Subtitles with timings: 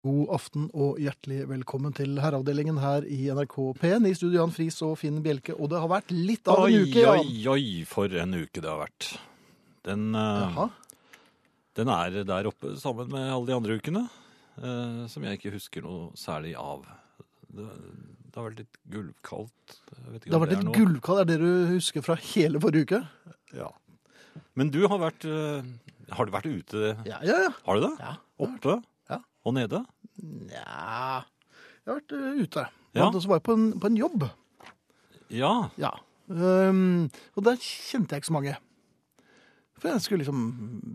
[0.00, 4.06] God aften og hjertelig velkommen til herreavdelingen her i NRK P1.
[4.08, 5.52] I studio Jan Friis og Finn Bjelke.
[5.52, 7.20] Og det har vært litt av en Oi, uke, Jan.
[7.20, 9.10] oi, oi, for en uke det har vært.
[9.84, 10.62] Den, eh,
[11.76, 14.06] den er der oppe sammen med alle de andre ukene,
[14.56, 16.88] eh, som jeg ikke husker noe særlig av.
[17.52, 19.78] Det, det har vært litt gulvkaldt.
[20.24, 21.26] Det har vært litt gulvkaldt?
[21.26, 23.02] er det du husker fra hele forrige uke?
[23.52, 23.68] Ja.
[24.56, 25.60] Men du har vært eh,
[26.16, 26.96] Har du vært ute?
[27.04, 27.52] Ja, ja, ja.
[27.68, 27.98] Har du det?
[28.00, 28.16] ja.
[28.40, 28.80] Oppe?
[29.44, 29.84] Og nede?
[30.20, 31.24] Nja
[31.80, 32.64] Jeg har vært eh, ute.
[32.94, 33.06] Ja.
[33.08, 34.26] Og så var jeg på en, på en jobb.
[35.32, 35.52] Ja.
[35.80, 35.92] Ja.
[36.30, 37.08] Um,
[37.38, 38.56] og der kjente jeg ikke så mange.
[39.80, 40.40] For jeg skulle liksom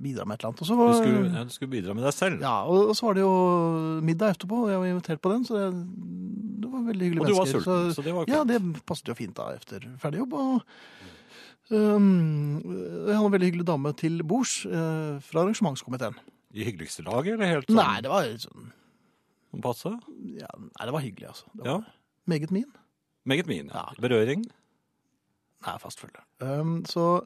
[0.03, 0.61] bidra med et eller annet.
[0.61, 2.43] Og så, Du skulle, ja, du skulle bidra med deg selv.
[2.43, 3.31] Ja, og og så var det jo
[4.05, 5.71] middag etterpå, og jeg var invitert på den, så det,
[6.61, 7.65] det var veldig hyggelige Og du var mennesker.
[7.65, 10.37] sulten, så det var Ja, det passet jo fint da etter ferdig jobb.
[10.37, 10.61] Og,
[11.73, 16.19] um, jeg hadde en veldig hyggelig dame til bords uh, fra arrangementskomiteen.
[16.55, 18.69] I hyggeligste laget, eller helt sånn Nei, det var sånn
[19.51, 19.91] Som passe?
[20.39, 21.49] ja, Nei, det var hyggelig, altså.
[21.55, 21.77] Det Ja.
[21.81, 21.85] var
[22.27, 22.69] Meget min.
[23.27, 23.67] Meget min.
[23.73, 23.89] Ja.
[24.01, 24.45] Berøring?
[25.65, 26.21] Nei, fast følge.
[26.41, 27.23] Um, så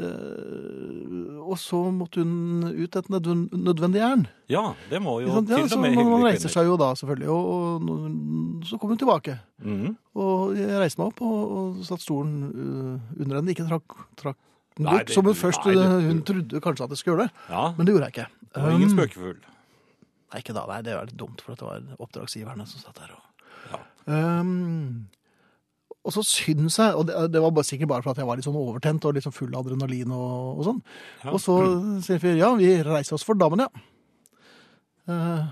[0.00, 4.26] eh, Og så måtte hun ut et nødven- nødvendig jern.
[4.48, 5.48] Ja, det må jo Ikke sant?
[5.50, 7.28] Ja, til så og med man hyggelige reiser seg jo da, selvfølgelig.
[7.28, 9.38] Og, og nå- så kom hun tilbake.
[9.62, 9.96] Mhm.
[10.14, 13.50] Og jeg reiste meg opp og, og satt stolen uh, under henne.
[13.54, 14.36] Ikke trakk, trakk
[14.76, 17.16] den Nei, det- som hun først nei, det- uh, Hun trodde kanskje at jeg skulle
[17.16, 18.28] gjøre det, Ja, men det gjorde jeg ikke.
[18.54, 19.40] det var ingen Um, spøkefugl.
[20.32, 20.66] Nei, ikke da.
[20.66, 23.10] Nei, det var litt dumt, for det var oppdragsgiverne som satt der.
[23.12, 23.78] Og,
[24.08, 24.40] Ja.
[24.40, 25.08] um,
[26.04, 28.36] og så syns jeg, og det, det var bare, sikkert bare for at jeg var
[28.36, 30.82] litt sånn overtent og litt sånn full av adrenalin og, og sånn,
[31.24, 31.30] Ja.
[31.30, 33.68] og så sier fyren ja, vi reiser oss for damen, ja.
[35.08, 35.48] Uh,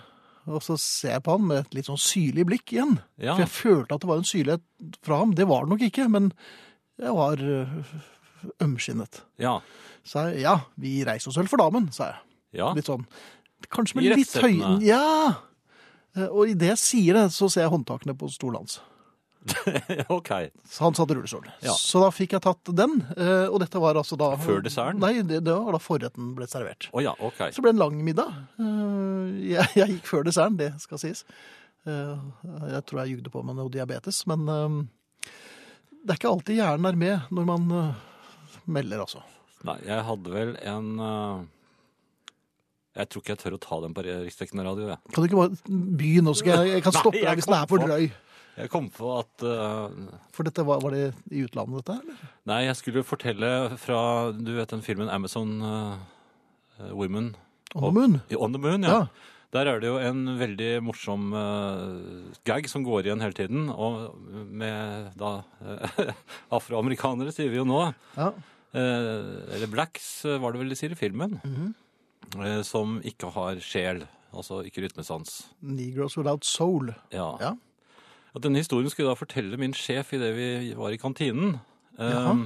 [0.51, 2.97] og så ser jeg på han med et litt sånn syrlig blikk igjen.
[3.19, 3.35] Ja.
[3.37, 4.63] For jeg følte at det var en syrlighet
[5.03, 5.35] fra ham.
[5.37, 6.33] Det var det nok ikke, men
[6.99, 7.85] jeg var øh,
[8.63, 9.23] ømskinnet.
[9.39, 9.59] ja.
[10.05, 12.21] Så jeg, ja, vi reiser oss vel for damen, sa jeg.
[12.63, 12.71] ja.
[12.75, 13.03] Litt sånn,
[13.69, 14.55] kanskje med I litt høy...
[14.83, 15.35] Ja!
[16.17, 18.79] Eh, Og i det jeg sier det, så ser jeg håndtakene på stolen hans.
[20.17, 20.31] ok.
[20.69, 21.47] Så han satt i rullestol.
[21.65, 21.73] Ja.
[21.77, 24.33] Så da fikk jeg tatt den, eh, og dette var altså da...
[24.41, 24.99] Før desserten?
[25.05, 26.89] Nei, det, det var da forretten ble servert.
[26.97, 27.47] Oh, ja, ok.
[27.53, 28.35] Så ble det en lang middag.
[28.57, 31.23] Eh, Jeg, jeg gikk før desserten, det skal sies.
[31.87, 36.99] Jeg tror jeg jugde på meg noe diabetes, men det er ikke alltid hjernen er
[37.01, 37.71] med når man
[38.67, 39.23] melder, altså.
[39.69, 41.43] Nei, jeg hadde vel en uh,
[42.97, 45.03] Jeg tror ikke jeg tør å ta den på riksdekkende radio, jeg.
[45.13, 47.59] Kan du ikke bare begynne, nå jeg, jeg kan Nei, stoppe jeg deg hvis den
[47.59, 48.07] er for drøy.
[48.61, 52.01] Jeg kom på at uh, For dette var, var det i utlandet, dette?
[52.01, 52.33] eller?
[52.51, 54.01] Nei, jeg skulle fortelle fra
[54.37, 55.95] Du vet den filmen Amazon uh,
[56.91, 57.35] Women
[57.75, 58.21] On the moon?
[58.35, 58.97] On the Moon, ja.
[58.97, 59.07] Ja.
[59.51, 63.67] Der er det jo en veldig morsom uh, gag som går igjen hele tiden.
[63.75, 64.13] Og
[64.47, 65.33] med da
[65.65, 66.13] uh,
[66.61, 67.81] afroamerikanere, sier vi jo nå.
[68.15, 68.31] Ja.
[68.71, 71.41] Eh, eller blacks, eh, var det vel de sier i filmen.
[71.43, 71.73] Mhm.
[72.39, 75.49] eh, som ikke har sjel, altså ikke rytmesans.
[75.61, 76.93] Negroes without soul.
[77.11, 77.33] Ja.
[77.43, 77.51] Ja.
[78.31, 81.57] At denne historien skulle da fortelle min sjef idet vi var i kantinen.
[81.99, 82.37] Eh, Jaha.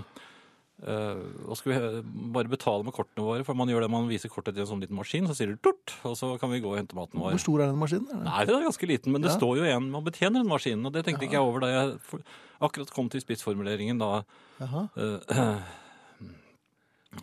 [0.88, 2.00] eh, og skulle vi
[2.32, 4.80] bare betale med kortene våre, for man gjør det man viser kortet til en sånn
[4.86, 7.34] liten maskin, så sier det tort, og så kan vi gå og hente maten vår.
[7.36, 8.08] Hvor stor er den maskinen?
[8.10, 8.24] Er det?
[8.28, 9.36] Nei, den er ganske liten, men det Ja.
[9.38, 12.22] står jo en man betjener den maskinen, og det tenkte ikke jeg over da jeg
[12.64, 14.22] akkurat kom til spissformuleringen da.
[14.60, 14.86] Jaha.
[14.96, 15.58] eh,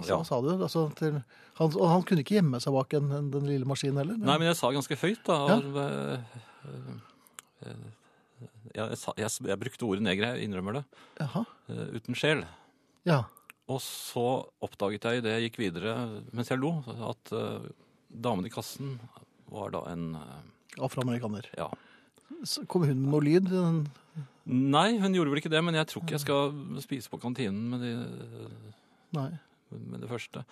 [0.02, 0.16] Så, ja.
[0.22, 0.52] Hva sa du?
[0.56, 1.18] Altså, til,
[1.58, 4.16] han, og han kunne ikke gjemme seg bak en, en, den lille maskinen heller?
[4.16, 5.36] Nei, men jeg sa ganske høyt, da.
[5.52, 7.76] Og, eh,
[8.72, 10.84] ja, jeg, jeg, jeg brukte ordet neger, jeg innrømmer det.
[11.20, 11.44] Jaha.
[11.98, 12.46] uten sjel.
[13.08, 13.24] Ja.
[13.72, 14.24] Og så
[14.64, 15.94] oppdaget jeg idet jeg gikk videre
[16.36, 16.72] mens jeg lo,
[17.12, 17.32] at
[18.14, 18.98] damen i kassen
[19.52, 21.48] var da en eh, Afroamerikaner.
[21.58, 21.70] Ja.
[22.48, 23.50] Så Kom hun med noe lyd?
[24.52, 27.70] Nei, hun gjorde vel ikke det, men jeg tror ikke jeg skal spise på kantinen
[27.74, 28.48] med, de,
[29.18, 29.30] Nei.
[29.76, 30.44] med det første.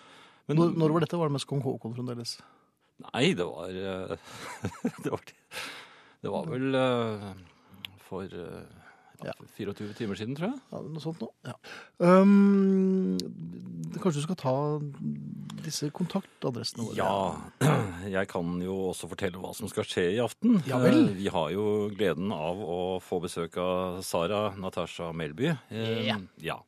[0.46, 1.18] Men, Når, når var dette?
[1.18, 2.36] Var det mest kong Haakon fremdeles?
[3.06, 4.14] Nei, det var eh,
[5.04, 5.24] Det var,
[6.20, 7.26] det var vel eh,
[8.08, 8.79] for eh,
[9.24, 10.60] ja, 24 timer siden, tror jeg.
[10.72, 11.28] Ja, noe sånt nå.
[11.46, 11.54] Ja.
[11.98, 13.18] Um,
[14.00, 14.54] kanskje du skal ta
[15.64, 16.96] disse kontaktadressene våre?
[16.96, 17.74] Ja,
[18.16, 20.60] jeg kan jo også fortelle hva som skal skje i aften.
[20.68, 21.02] Ja vel.
[21.10, 25.52] Eh, Vi har jo gleden av å få besøk av Sara Natasha Melby.
[25.70, 26.18] Eh, Ja.
[26.40, 26.58] ja.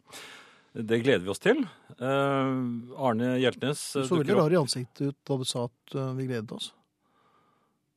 [0.72, 1.58] Det gleder vi oss til.
[1.98, 2.52] Eh,
[2.96, 6.52] Arne Hjeltnes Du så veldig rar i ansiktet ut da du sa at vi gledet
[6.56, 6.70] oss.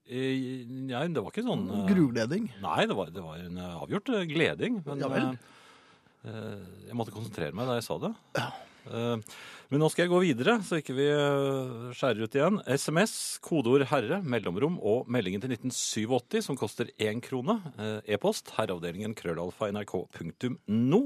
[0.06, 1.90] Eh, Nei, det var ikke sånn Grugleding?
[1.90, 2.46] Gruvleding.
[2.62, 4.80] Nei, det var, det var en eh, avgjort eh, gleding.
[4.86, 5.32] Men Ja vel.
[5.34, 6.62] eh, eh,
[6.92, 8.14] jeg måtte konsentrere meg da jeg sa det.
[8.38, 8.52] Ja.
[8.86, 12.60] men nå skal jeg gå videre, så ikke vi eh, skjærer ut igjen.
[12.70, 17.58] SMS, kodeord 'herre', mellomrom og meldingen til 1987 som koster én krone.
[17.82, 21.02] Eh, E-post herreavdelingen krøllalfa nrk.no.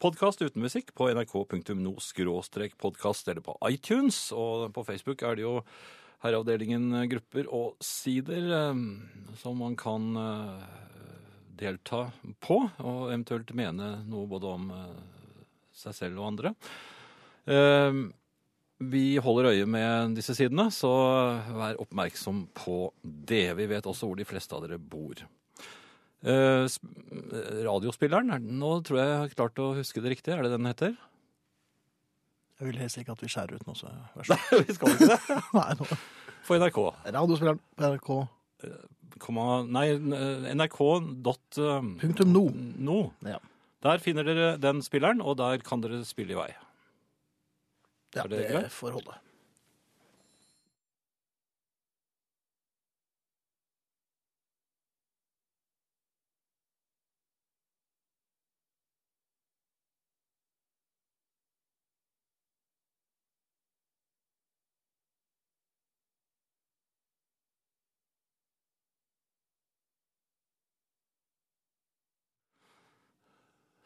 [0.00, 4.32] Podkast uten musikk på nrk.no skråstrek podkast eller på iTunes.
[4.32, 5.58] Og på Facebook er det jo
[6.24, 8.82] herreavdelingen eh, grupper og sider eh,
[9.40, 10.64] som man kan eh,
[11.60, 12.06] delta
[12.42, 14.64] på, og eventuelt mene noe både om
[15.74, 16.50] seg selv og andre.
[18.82, 20.90] Vi holder øye med disse sidene, så
[21.54, 23.54] vær oppmerksom på det.
[23.54, 25.22] Vi vet også hvor de fleste av dere bor.
[27.70, 30.34] Radiospilleren, er nå tror jeg jeg har klart å huske det riktig.
[30.34, 30.98] Er det den heter?
[32.64, 34.62] Jeg vil helst ikke at vi skjærer ut noe, så vær så god.
[34.64, 35.40] Vi skal ikke det.
[35.58, 35.88] Nei, nå.
[36.48, 36.78] For NRK.
[37.12, 38.08] Radiospilleren på NRK.
[39.20, 39.84] Komma, nei,
[40.56, 41.34] nrk.no.
[42.00, 42.46] Punktum no.
[42.88, 42.96] no.
[43.28, 43.36] Ja.
[43.84, 46.48] Der finner dere den spilleren, og der kan dere spille i vei.
[48.16, 49.18] Ja, Er det det får holde.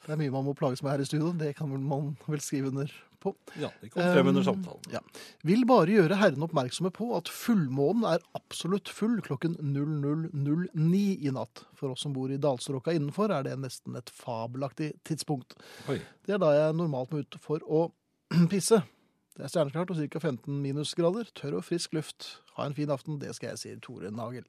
[0.08, 1.34] Det er mye man må plages med her i studio.
[1.36, 2.88] Det kan man vel skrive under
[3.20, 3.34] på.
[3.60, 4.86] Ja, det kom frem under Um, samtalen.
[4.94, 5.02] Ja.
[5.44, 11.64] Vil bare gjøre herrene oppmerksomme på at fullmånen er absolutt full klokken 00.09 i natt.
[11.76, 15.58] For oss som bor i dalstråka innenfor, er det nesten et fabelaktig tidspunkt.
[15.92, 15.98] Oi.
[16.24, 17.88] Det er da jeg normalt må ut for å
[18.52, 18.80] pisse.
[19.36, 20.24] Det er stjerneklart og ca.
[20.24, 21.28] 15 minusgrader.
[21.36, 22.32] Tørr og frisk luft.
[22.56, 23.20] Ha en fin aften.
[23.20, 24.48] Det skal jeg si, Tore Nagel.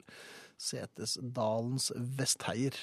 [0.58, 2.74] Setesdalens vestheier.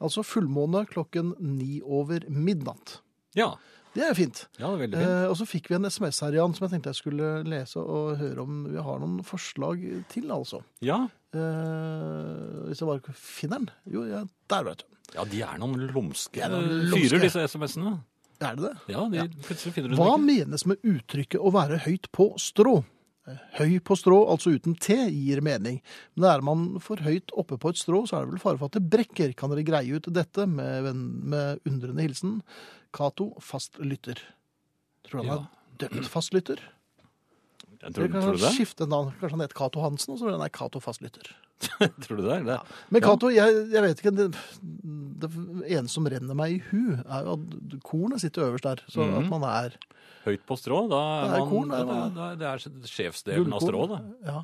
[0.00, 3.00] Altså fullmåne klokken ni over midnatt.
[3.36, 3.52] Ja.
[3.92, 4.44] Det er fint.
[4.58, 5.10] ja, det er veldig fint.
[5.10, 7.80] Eh, og så fikk vi en SMS her, Jan, som jeg tenkte jeg skulle lese
[7.82, 9.82] og høre om vi har noen forslag
[10.12, 10.60] til, altså.
[10.80, 11.08] Ja.
[11.34, 13.70] Eh, hvis jeg bare finner den.
[13.90, 14.86] Jo, ja, der, vet du.
[15.16, 17.02] ja, de er noen lumske, er noen lumske.
[17.10, 17.96] fyrer, disse SMS-ene.
[18.40, 18.76] Er det det?
[18.94, 19.26] Ja, de, Ja.
[19.44, 20.24] plutselig finner du Hva ikke.
[20.30, 22.78] menes med uttrykket å være høyt på strå?
[23.58, 25.80] Høy på strå, altså uten T, gir mening.
[26.16, 28.70] Men er man for høyt oppe på et strå, så er det vel fare for
[28.70, 29.34] at det brekker.
[29.38, 30.88] Kan dere greie ut dette med,
[31.30, 32.38] med undrende hilsen
[32.96, 34.18] Cato, fast lytter.
[35.06, 35.86] Tror du han Ja.
[35.86, 36.58] er fast fastlytter?
[37.80, 38.50] Jeg Tror, tror du det?
[38.56, 39.12] skifte navn?
[39.20, 41.30] Kanskje han heter Cato Hansen, og så ble han Cato fastlytter.
[42.04, 42.40] Tror du det?
[42.48, 42.58] det?
[42.90, 43.06] Men Ja.
[43.06, 44.28] Cato, jeg, jeg vet ikke, det,
[45.20, 45.30] det
[45.68, 48.84] ene som renner meg i hu, er jo at kornet sitter øverst der.
[48.88, 49.18] Så mm.
[49.20, 49.76] at man er
[50.20, 53.54] Høyt på strå, da er Det er man, korn, er da, da, det er sjefsdelen
[53.56, 54.00] av strå, da.
[54.26, 54.40] Ja.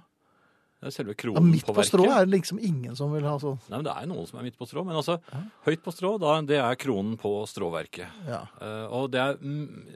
[0.76, 1.90] Det er selve ja, kronen midt på på verket.
[1.90, 3.56] strå er det liksom ingen som vil ha sånn.
[3.68, 5.40] Nei, men Det er noen som er midt på strå, men altså, Ja.
[5.68, 8.08] høyt på strå, da, det er kronen på stråverket.
[8.28, 8.42] Ja.
[8.60, 9.86] Uh, og det er mm,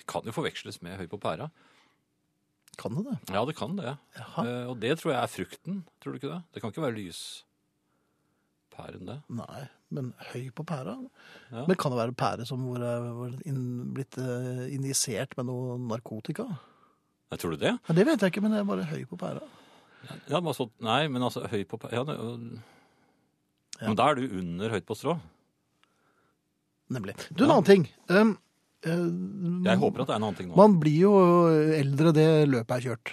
[0.00, 1.50] Det kan jo forveksles med høy på pæra.
[2.80, 3.18] Kan det det?
[3.34, 3.96] Ja, det kan det.
[4.16, 4.44] Jaha.
[4.46, 6.42] Eh, og det tror jeg er frukten, tror du ikke det?
[6.54, 9.18] Det kan ikke være lyspæren, det.
[9.28, 10.96] Nei, men høy på pæra?
[11.52, 11.66] Ja.
[11.68, 13.64] Men kan det være pære som hvor er er inn,
[13.94, 16.48] blitt eh, injisert med noe narkotika?
[16.48, 17.74] Nei, tror du det?
[17.76, 19.44] Ja, det vet jeg ikke, men det er bare høy på pæra.
[20.28, 22.16] Ja, men altså, nei, men altså, høy på pæra ja, det,
[23.82, 23.88] Ja.
[23.88, 25.16] Men da er du under høyt på strå.
[26.92, 27.16] Nemlig.
[27.32, 27.86] Du, en annen ting.
[28.12, 28.36] Um,
[28.84, 30.56] eh, Jeg håper at det er en annen ting nå.
[30.58, 31.12] Man blir jo
[31.76, 33.12] eldre, det løpet er kjørt.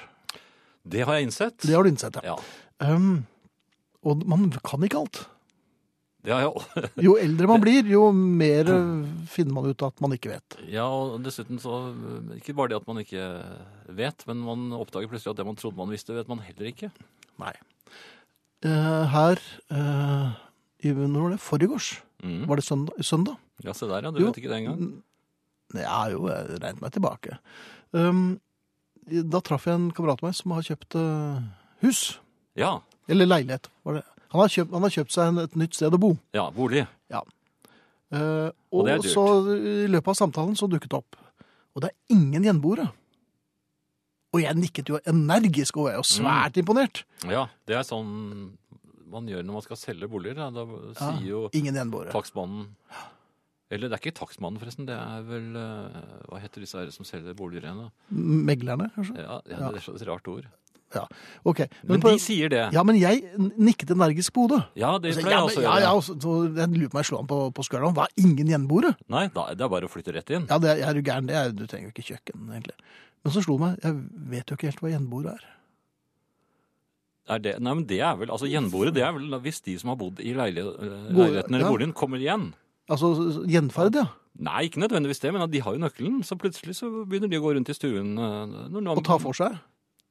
[0.90, 1.58] Det har jeg innsett.
[1.62, 2.34] Det har du innsett, ja.
[2.36, 2.40] Ja,
[2.80, 3.26] Um,
[4.08, 5.18] og man kan ikke alt.
[6.24, 10.14] det har jeg Jo eldre man blir, jo mer eh, finner man ut at man
[10.16, 10.56] ikke vet.
[10.72, 11.92] Ja, og dessuten så
[12.38, 13.26] Ikke bare det at man ikke
[14.00, 16.88] vet, men man oppdager plutselig at det man trodde man visste, vet man heller ikke.
[17.44, 17.52] Nei.
[18.64, 19.44] Uh, her
[19.76, 20.32] uh,
[20.80, 21.42] i når var det?
[21.44, 21.92] Forgårs?
[22.24, 22.46] Mm.
[22.48, 23.04] Var det søndag?
[23.04, 23.36] søndag?
[23.64, 24.12] Ja, se der, ja.
[24.16, 24.32] Du Jo.
[24.32, 25.04] vet ikke det engang.
[25.76, 27.38] Har jo jeg regnet meg tilbake.
[27.94, 28.40] Um,
[29.10, 31.42] da traff jeg en kamerat av meg som har kjøpt uh,
[31.82, 32.20] hus.
[32.58, 32.80] Ja.
[33.10, 33.70] Eller leilighet.
[33.86, 34.04] Var det.
[34.30, 36.12] Han, har kjøpt, han har kjøpt seg en, et nytt sted å bo.
[36.38, 36.86] Ja, bolig.
[37.10, 39.14] Eh, Og og det er dyrt.
[39.14, 39.24] så
[39.54, 41.16] i løpet av samtalen så dukket det opp.
[41.76, 42.88] Og det er ingen gjenboere.
[44.34, 46.62] Og jeg nikket jo energisk og var jo svært Mm.
[46.64, 47.04] imponert.
[47.30, 48.52] Ja, det er sånn
[49.10, 50.36] man gjør når man skal selge boliger.
[50.36, 52.12] Da, Da Ja, sier jo Ingen gjenboere.
[52.12, 52.68] takstmannen
[53.70, 54.88] Eller det er ikke takstmannen, forresten.
[54.90, 56.00] Det er vel eh,
[56.30, 57.90] Hva heter disse som selger boliger igjen, da?
[58.50, 59.18] Meglerne, kanskje?
[59.22, 59.70] Ja, ja, Ja.
[59.76, 60.48] det er så et rart ord.
[60.96, 61.04] Ja,
[61.46, 61.60] Ok.
[61.86, 62.64] Men men de sier det.
[62.74, 64.64] Ja, men jeg nikket energisk på hodet.
[64.74, 65.84] Ja, det Altså, pleier jeg også å ja, gjøre.
[65.86, 67.94] ja, og så, så jeg lurer på meg å slå han på, på skulderen.
[67.94, 68.96] Hva, ingen gjenboere?
[69.08, 70.48] Nei, da, det er bare å flytte rett inn.
[70.50, 71.30] Ja, det er, er du gæren.
[71.30, 72.74] Det er, du trenger jo ikke kjøkken, egentlig.
[73.22, 74.00] Men så slo meg, jeg
[74.34, 75.46] vet jo ikke helt hva gjenboere er.
[77.30, 79.92] Er det, nei, men det er vel, altså Gjenboere det er vel hvis de som
[79.94, 81.70] har bodd i leilighet, eh, leiligheten eller ja.
[81.76, 82.48] boligen, kommer igjen.
[82.90, 83.12] Altså
[83.50, 84.08] gjenferd, ja.
[84.40, 86.22] Nei, ikke nødvendigvis det, men de har jo nøkkelen.
[86.26, 88.14] Så plutselig så begynner de å gå rundt i stuen.
[88.18, 89.58] eh, Og ta for seg.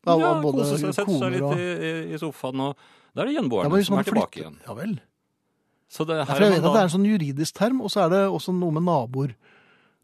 [0.07, 2.61] Ja, av både kose seg, sette seg litt og i, i, sofaen.
[2.61, 2.77] Og
[3.15, 4.59] da er det gjenboerne ja, som er tilbake flytter- igjen.
[4.67, 4.99] Ja vel.
[5.89, 8.11] Så det, her jeg vet at det er en sånn juridisk term, og så er
[8.13, 9.33] det også noe med naboer.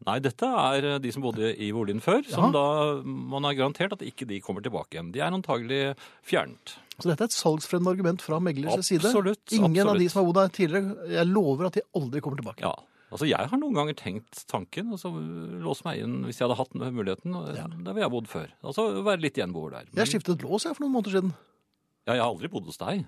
[0.05, 2.65] Nei, dette er eh, de som bodde i boligen før, som da
[3.05, 5.13] man har garantert at ikke de kommer tilbake igjen.
[5.13, 6.75] De er antagelig fjernet.
[6.99, 9.03] Så dette er et salgsfremmende argument fra meglers side.
[9.03, 12.39] Absolutt, Ingen av de som har bodd her tidligere, jeg lover at de aldri kommer
[12.39, 12.61] tilbake.
[12.63, 12.71] Ja.
[13.11, 16.57] Altså, jeg har noen ganger tenkt tanken, og så låse meg inn hvis jeg hadde
[16.57, 17.67] hatt muligheten, Ja.
[17.67, 18.47] der vil jeg bodd før.
[18.63, 19.85] Altså være litt gjenboer der.
[19.91, 21.33] Men, Jeg skiftet lås jeg for noen måneder siden.
[22.07, 23.05] ja, jeg har aldri bodd hos deg.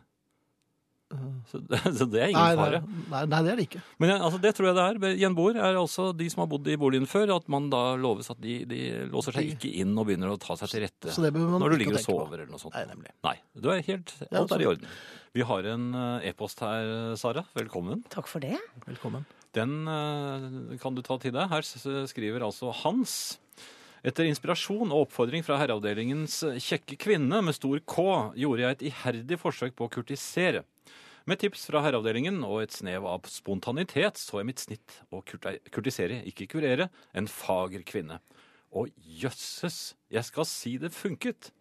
[1.47, 2.79] Så det, så det er ingen Nei, fare.
[3.07, 3.79] nei, nei, det er det ikke.
[4.03, 5.13] Men altså, det tror jeg det er.
[5.21, 8.41] Gjenboer er altså de som har bodd i boligen før, at man da loves at
[8.43, 8.79] de, de
[9.13, 11.63] låser seg ikke inn og begynner å ta seg til rette Så det behøver man
[11.63, 12.17] når du ligger og på.
[12.19, 12.75] sover eller noe sånt.
[12.75, 13.13] Nei, nemlig.
[13.29, 14.91] Nei, du er helt, Ja, alt er i orden.
[15.39, 16.91] Vi har en eh, e-post her,
[17.23, 17.45] Sara.
[17.55, 18.03] Velkommen.
[18.11, 18.59] Takk for det.
[18.89, 19.23] Velkommen.
[19.55, 21.47] Den eh, kan du ta til deg.
[21.53, 21.63] Her
[22.11, 23.37] skriver altså Hans.
[24.07, 28.03] Etter inspirasjon og oppfordring fra herreavdelingens kjekke kvinne med stor K,
[28.39, 30.67] gjorde jeg et iherdig forsøk på å kurtisere.
[31.27, 36.21] Med tips fra herreavdelingen og et snev av spontanitet så jeg mitt snitt å kurtisere,
[36.29, 38.21] ikke kurere, en fager kvinne.
[38.71, 41.51] Og jøsses, jeg skal si det funket.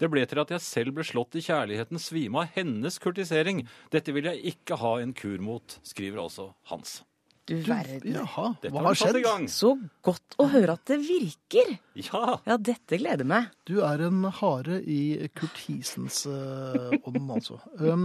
[0.00, 3.66] Det ble til at jeg selv ble slått i kjærligheten svime av hennes kurtisering.
[3.92, 7.02] Dette vil jeg ikke ha en kur mot, skriver altså Hans.
[7.48, 8.14] Du verden.
[8.14, 9.48] jaha, Dette hva har skjedd?
[9.50, 9.72] Så
[10.06, 11.72] godt å høre at det virker.
[11.98, 13.48] Ja, Ja, dette gleder meg.
[13.66, 17.58] Du er en hare i Kurt Hisens ånd, altså.
[17.80, 18.04] Um,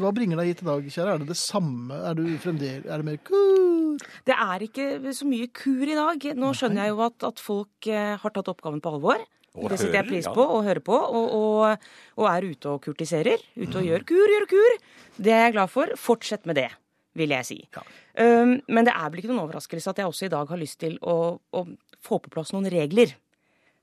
[0.00, 1.12] hva bringer deg hit i dag, kjære?
[1.16, 1.98] Er det det samme?
[2.08, 3.98] Er du fremdeles Er det mer kur?
[4.28, 6.28] Det er ikke så mye kur i dag.
[6.36, 9.20] Nå skjønner jeg jo at, at folk eh, har tatt oppgaven på alvor.
[9.56, 10.96] Og det setter jeg pris på og hører på.
[10.96, 11.86] Og, og,
[12.20, 13.40] og er ute og kurtiserer.
[13.56, 14.74] Ute og gjør kur, gjør kur.
[15.16, 15.94] Det er jeg glad for.
[16.00, 16.66] Fortsett med det,
[17.16, 17.56] vil jeg si.
[17.76, 17.84] Ja.
[18.16, 20.98] Men det er vel ikke noen overraskelse at jeg også i dag har lyst til
[21.04, 21.16] å,
[21.52, 21.64] å
[22.00, 23.12] få på plass noen regler.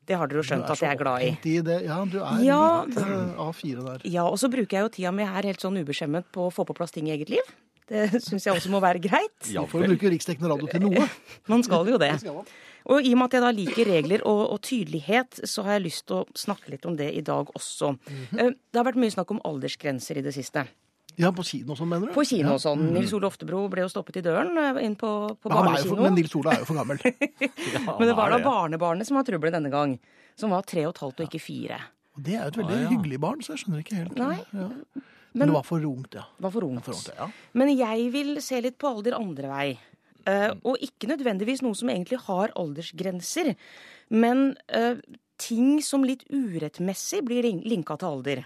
[0.03, 1.29] Det har dere jo skjønt at jeg er glad i.
[1.47, 1.77] i det.
[1.85, 2.61] Ja, du er Ja.
[2.83, 4.01] litt eh, A4 der.
[4.11, 6.65] Ja, og så bruker jeg jo tida mi her helt sånn ubeskjemmet på å få
[6.67, 7.53] på plass ting i eget liv.
[7.87, 9.47] Det syns jeg også må være greit.
[9.51, 11.07] ja For å bruke riksdekkende radio til noe.
[11.51, 12.11] Man skal jo det.
[12.19, 12.51] skal man.
[12.91, 15.85] Og i og med at jeg da liker regler og, og tydelighet, så har jeg
[15.85, 17.93] lyst til å snakke litt om det i dag også.
[17.95, 18.55] Mhm.
[18.59, 20.65] Det har vært mye snakk om aldersgrenser i det siste.
[21.17, 22.13] Ja, på kino og sånn, mener du?
[22.15, 22.53] På kino Ja.
[22.55, 22.81] og sånn.
[22.93, 25.73] Nils Ole Oftebro ble jo stoppet i døren eh, inn på, på Men Han for,
[25.73, 26.01] barnekino.
[26.07, 26.97] men Nils Ole er jo for gammel.
[27.73, 29.99] Ja, Men det var da barnebarnet som var trøbbelet denne gang.
[30.35, 31.77] Som var tre og et halvt og ikke fire.
[32.17, 32.89] Og det er jo et veldig Ah, ja.
[32.89, 34.15] hyggelig barn, så jeg skjønner ikke helt.
[34.17, 34.37] Nei.
[34.53, 34.67] Ja.
[34.73, 35.03] Men,
[35.33, 36.23] Men- det var for ungt, ja.
[36.39, 36.85] Var for ungt.
[36.85, 37.27] var For ungt, ja.
[37.53, 39.79] Men jeg vil se litt på alder andre vei.
[40.25, 43.55] Uh, og ikke nødvendigvis noe som egentlig har aldersgrenser,
[44.09, 44.95] men uh,
[45.37, 48.45] ting som litt urettmessig blir linka til alder.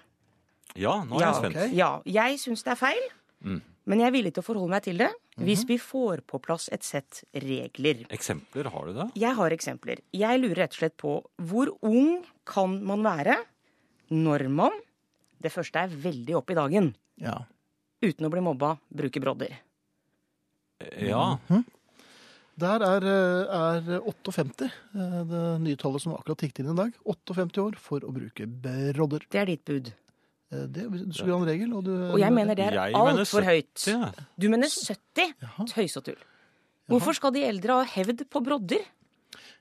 [0.76, 1.56] Ja, nå er Ja, jeg spent.
[1.56, 1.76] Okay.
[1.76, 3.08] Ja, jeg syns det er feil,
[3.44, 3.62] Mm.
[3.86, 5.68] men jeg er villig til å forholde meg til det hvis Mhm.
[5.68, 8.06] vi får på plass et sett regler.
[8.10, 9.12] Eksempler, har du det?
[9.16, 10.00] Jeg har eksempler.
[10.14, 13.38] Jeg lurer rett og slett på hvor ung kan man være
[14.12, 14.72] når man
[15.40, 16.96] Det første er veldig opp i dagen.
[17.20, 17.46] ja.
[18.02, 19.54] Uten å bli mobba, bruke brodder.
[21.00, 21.38] Ja.
[22.58, 26.94] Der er, eh, er 58, eh, det nye tallet som akkurat tikket inn i dag.
[27.06, 29.22] 58 år for å bruke brodder.
[29.30, 29.94] Det er ditt bud.
[30.52, 31.12] Eh, Det er en
[31.42, 33.88] en regel, og du Og jeg mener det er altfor høyt.
[34.40, 35.34] Du mener 70?
[35.42, 35.66] Jaha.
[35.68, 36.22] Tøys og tull.
[36.88, 38.80] Hvorfor skal de eldre ha hevd på brodder?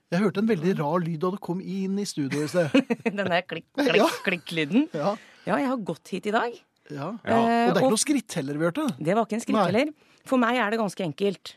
[0.09, 2.71] Jeg hørte en veldig rar lyd da du kom inn i studio i sted.
[3.03, 4.87] Den der klikk-klikk-klikk-lyden.
[4.93, 5.15] Ja,
[5.47, 6.53] Ja, jeg har gått hit i dag.
[6.89, 7.17] ja.
[7.25, 7.35] Ja.
[7.35, 8.87] Eh, Og det er ikke og noe skritt heller, hørte.
[8.99, 9.65] det var ikke en skritt Nei.
[9.71, 9.93] heller.
[10.25, 11.55] For meg er det ganske enkelt.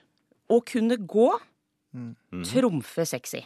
[0.50, 1.30] Å kunne gå,
[1.94, 2.14] Mm.
[2.46, 3.44] trumfe sexy.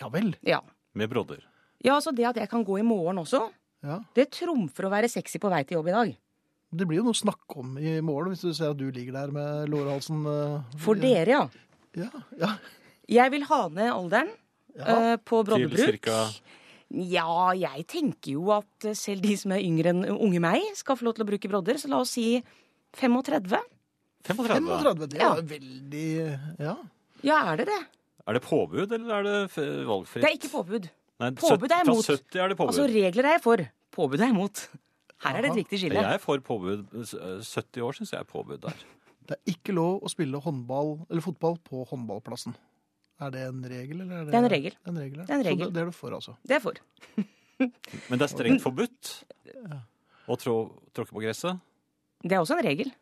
[0.00, 0.34] Ja vel.
[0.42, 0.60] Ja.
[0.94, 1.40] Med brodder.
[1.84, 3.50] ja, altså det at jeg kan gå i morgen også,
[3.84, 4.00] Ja.
[4.14, 6.16] det trumfer å være sexy på vei til jobb i dag.
[6.74, 9.14] Det blir jo noe å snakke om i morgen hvis du ser at du ligger
[9.14, 11.44] der med lårhalsen eh, For dere, ja.
[11.96, 12.50] Ja, ja.
[13.08, 14.28] Jeg vil ha ned alderen
[14.76, 14.84] Ja.
[15.14, 15.78] eh, på Til broddebruk.
[15.94, 16.18] cirka
[16.90, 20.96] Ja, jeg tenker jo at eh, selv de som er yngre enn unge meg, skal
[20.96, 21.78] få lov til å bruke brodder.
[21.80, 22.42] Så la oss si
[22.96, 23.58] 35.
[24.28, 24.68] 35.
[24.68, 25.32] 35, det Ja.
[25.36, 26.76] er veldig Ja.
[27.22, 27.80] Ja, er det det?
[28.28, 30.22] Er det påbud, eller er det valgfritt?
[30.22, 30.90] Det er ikke påbud.
[31.18, 32.68] Nei, Påbud er jeg Fra 70 er det påbud.
[32.70, 33.62] Altså, regler er jeg for.
[33.96, 34.60] Påbud er jeg imot.
[35.24, 35.98] Her er det et viktig skille.
[35.98, 36.84] Jeg er for påbud.
[36.94, 38.84] 70 år syns jeg er påbud der.
[39.28, 42.54] Det er ikke lov å spille håndball eller fotball på håndballplassen.
[43.20, 44.76] Er det en regel, eller er det Det er en regel.
[44.86, 45.24] En regel, ja.
[45.26, 45.66] Det er en Så regel.
[45.66, 46.36] det, det er du for, altså.
[46.46, 46.78] Det er for.
[47.58, 49.10] Men det er strengt forbudt
[50.30, 50.54] å trå,
[50.94, 51.58] tråkke på gresset.
[52.22, 52.92] Det er også en regel.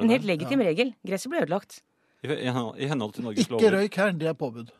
[0.00, 0.94] En helt legitim legitim regel.
[1.06, 1.82] Gresset blir ødelagt.
[2.24, 3.76] I, i, henhold- I henhold til Norges Ikke lover.
[3.76, 4.72] røyk her, det er påbud.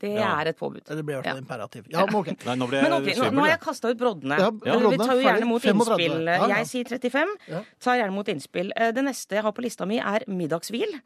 [0.00, 0.40] Det Ja.
[0.40, 0.84] er et påbud.
[0.84, 1.42] Det blir i hvert fall Ja.
[1.42, 1.86] imperativ.
[1.90, 2.26] Ja, men ok.
[2.46, 4.38] Nei, nå ble Men jeg ok, nå, nå har jeg kasta ut broddene.
[4.38, 5.98] Ja, Eh, broddene, Vi tar jo gjerne mot 35.
[5.98, 6.24] innspill.
[6.24, 6.56] Ja, ja.
[6.58, 7.28] Jeg sier 35.
[7.48, 7.62] Ja.
[7.80, 8.70] Tar gjerne mot innspill.
[8.76, 11.00] Eh, Det neste jeg har på lista mi, er middagshvil.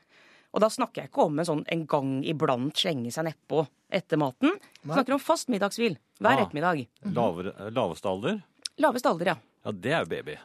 [0.54, 4.18] Og da snakker jeg ikke om en sånn en gang iblant slenge seg nedpå etter
[4.18, 4.50] maten.
[4.84, 6.44] Jeg Snakker om fast middagshvil hver Ah.
[6.44, 6.86] ettermiddag.
[7.06, 8.42] Lavere, laveste alder?
[8.78, 9.34] Laveste alder, ja.
[9.64, 10.36] Ja, det er jo baby.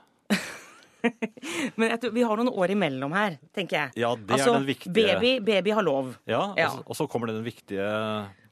[1.78, 3.94] Men jeg tror, vi har noen år imellom her, tenker jeg.
[4.04, 6.16] Ja, det er altså, den viktige- Baby, baby har lov.
[6.30, 6.68] Ja, Ja.
[6.72, 7.88] Og, så, og så kommer det den viktige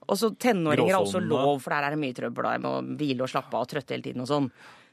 [0.08, 2.44] Og så tenåringer har også lov, for der er det mye trøbbel.
[2.46, 2.52] Da.
[2.58, 4.52] Jeg må hvile og slappe av og trøtte hele tiden og sånn.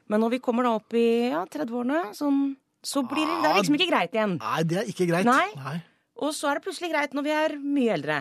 [0.09, 3.59] Men når vi kommer da opp i ja, 30-årene, sånn, så blir det, det er
[3.61, 4.38] liksom ikke greit igjen.
[4.40, 5.28] Nei, det er ikke greit.
[5.28, 5.76] Nei.
[6.23, 8.16] Og så er det plutselig greit når vi er mye eldre.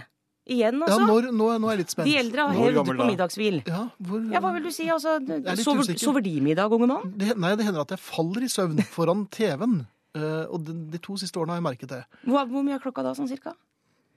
[0.49, 1.05] Igjen, Ja, altså.
[1.05, 2.07] når, nå, nå er jeg litt spent.
[2.09, 3.05] De eldre har hevd på da?
[3.11, 3.59] middagshvil.
[3.69, 4.87] Ja, hvor, Ja, hva vil du si?
[4.89, 7.11] Altså, er sover, sover de middag, unge mann?
[7.15, 9.83] det, Nei, det hender at jeg faller i søvn foran TV-en.
[10.17, 12.01] Uh, og de, de to siste årene har jeg merket det.
[12.25, 13.53] Hvor, hvor mye er klokka da, sånn cirka?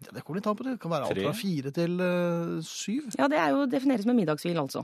[0.02, 0.72] Ja, det kommer litt an på det.
[0.74, 3.12] Det kan være alt fra fire til uh, syv.
[3.20, 4.82] Ja, det er jo defineres med middagshvil, altså.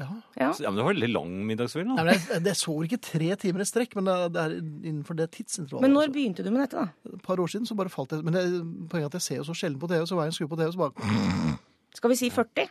[0.00, 0.08] Ja.
[0.40, 0.48] Ja.
[0.64, 3.64] Ja, men det var veldig lang middagshvil, Nei, men jeg, jeg sover ikke tre timer
[3.64, 5.84] i strekk, men det, det er innenfor det tidsintervallet.
[5.84, 6.14] Men når altså.
[6.16, 7.14] begynte du med dette, da?
[7.18, 8.44] Et par år siden så bare falt jeg Men det,
[8.92, 10.52] poenget er at jeg ser jo så sjelden på TV, så hver gang jeg skrur
[10.54, 11.56] på TV, så bare
[11.98, 12.70] Skal vi si 40?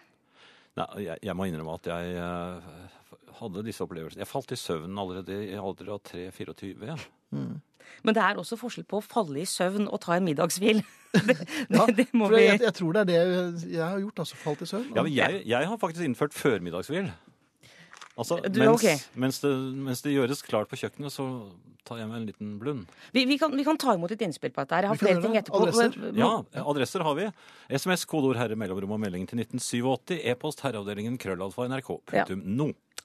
[0.79, 2.97] Nei, jeg, jeg må innrømme at jeg eh,
[3.39, 4.21] hadde disse opplevelsene.
[4.23, 6.99] Jeg falt i søvn allerede i alder av 3-24.
[8.05, 10.83] Men det er også forskjell på å falle i søvn og ta en middagshvil.
[11.09, 11.33] Det,
[11.73, 14.35] Ja, det, det må vi jeg, jeg tror det er det jeg har gjort, altså
[14.37, 14.91] falt i søvn.
[14.93, 17.07] Ja, men jeg, jeg har faktisk innført førmiddagshvil.
[18.19, 19.07] Altså, Du, mens, ok.
[19.23, 19.49] mens, det,
[19.87, 21.25] mens det gjøres klart på kjøkkenet, så
[21.87, 22.83] tar jeg meg en liten blund.
[23.15, 24.75] vi, vi, kan, vi kan ta imot et innspill på dette.
[24.75, 24.85] her.
[24.85, 25.61] Jeg har flere ting etterpå.
[25.63, 25.95] Adresser.
[26.19, 26.29] Ja,
[26.67, 27.29] adresser har vi.
[27.73, 30.19] SMS, kodeord herre, mellomrom og melding til 1987.
[30.29, 32.11] E-post herreavdelingen krøllalfa nrk.no.
[32.13, 32.27] Ja.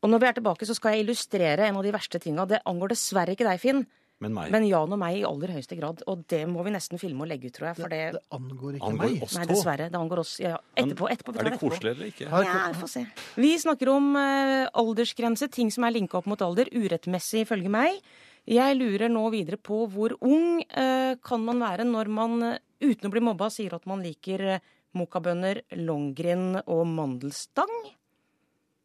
[0.05, 2.45] Og når vi er tilbake, så skal jeg illustrere en av de verste tinga.
[2.49, 3.79] Det angår dessverre ikke deg, Finn,
[4.21, 4.51] Men meg.
[4.53, 6.03] men Jan og meg i aller høyeste grad.
[6.13, 7.79] Og det må vi nesten filme og legge ut, tror jeg.
[7.79, 9.23] For det, Det angår ikke Angår meg.
[9.25, 9.89] oss Nei, dessverre.
[9.91, 10.35] Det angår oss.
[10.43, 10.59] Ja, ja.
[10.85, 11.09] Etterpå.
[11.09, 12.29] etterpå vi tar Er det koselig eller ikke?
[12.29, 13.07] Ja, vi får se.
[13.47, 17.99] Vi snakker om uh, aldersgrense, ting som er linka opp mot alder, urettmessig ifølge meg.
[18.45, 23.09] Jeg lurer nå videre på hvor ung uh, kan man være når man eh, uten
[23.09, 24.61] å bli mobba sier at man liker
[24.95, 27.73] mokabønner, longgrinn og mandelstang.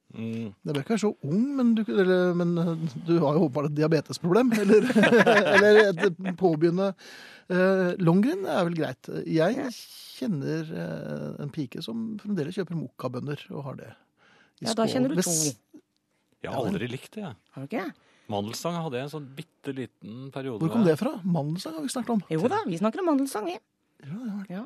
[0.09, 0.49] Mm.
[0.65, 3.77] Det bør ikke så ung, men du, eller, men eh, du har jo åpenbart et
[3.77, 4.51] diabetesproblem.
[4.63, 6.89] Eller, eller et påbegynnende
[7.53, 9.09] uh, Longrenn er vel greit.
[9.29, 9.69] Jeg
[10.19, 13.89] kjenner eh, en pike som fremdeles kjøper mokkabønner og har det.
[14.59, 15.33] i Ja, da kjenner du to.
[16.39, 17.25] Jeg har aldri likt det.
[17.27, 17.35] jeg.
[17.53, 17.87] Har du ikke?
[18.29, 20.61] Mandelstang hadde jeg en sånn bitte liten periode.
[20.61, 21.15] Hvor kom det fra?
[21.25, 22.25] Mandelstang har vi snakket om.
[22.29, 23.57] Jo da, vi snakker om mandelstang, vi.
[23.57, 24.43] Ja, ja.
[24.49, 24.63] Ja.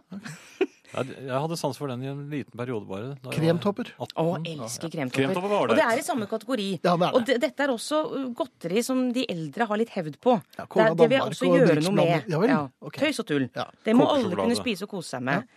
[0.93, 3.15] Jeg, jeg hadde sans for den i en liten periode bare.
[3.33, 3.89] Kremtopper.
[3.97, 4.13] 18.
[4.21, 5.23] Å, elsker kremtopper.
[5.23, 6.67] Kremtopper var Og det er i samme kategori.
[6.83, 7.09] Ja, det er det.
[7.17, 10.37] Og det, dette er også uh, godteri som de eldre har litt hevd på.
[10.59, 12.29] Ja, det, det vil jeg også gjøre noe med.
[12.29, 12.53] Ja vel,
[12.85, 12.99] ok.
[13.01, 13.47] Tøys og tull.
[13.57, 13.65] Ja.
[13.87, 15.49] Det må alle kunne spise og kose seg med.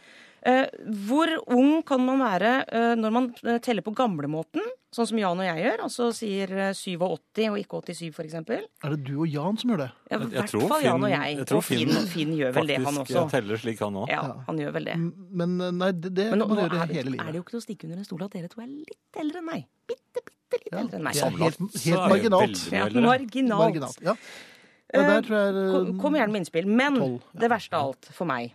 [0.47, 0.67] Eh,
[1.09, 4.63] hvor ung kan man være eh, når man eh, teller på gamlemåten,
[4.95, 5.81] sånn som Jan og jeg gjør?
[5.89, 8.63] Altså sier eh, 87 og ikke 87, for eksempel.
[8.87, 9.89] Er det du og Jan som gjør det?
[10.13, 11.37] Ja, I Jeg- jeg hvert tror fall Jan og jeg.
[11.41, 13.31] jeg tror og Finn, Finn Finn gjør vel det, han Faktisk også.
[13.35, 14.09] teller slik, han òg.
[14.15, 14.97] Ja, han gjør vel det.
[15.43, 17.63] Men nei, det, det Men man er, gjøre det, hele er det jo ikke til
[17.63, 19.65] å stikke under en stol at dere to er litt eldre enn meg.
[19.91, 21.15] Bitte, bitte litt Ja, eldre enn meg.
[21.17, 22.63] helt, Så helt marginalt.
[22.71, 23.35] Ja, marginalt.
[23.59, 23.99] Marginalt.
[24.07, 24.15] Ja.
[24.95, 26.67] Ja, der tror jeg Kom, kom gjerne med innspill.
[26.71, 27.41] Men Tolv, ja.
[27.43, 28.53] det verste av alt for meg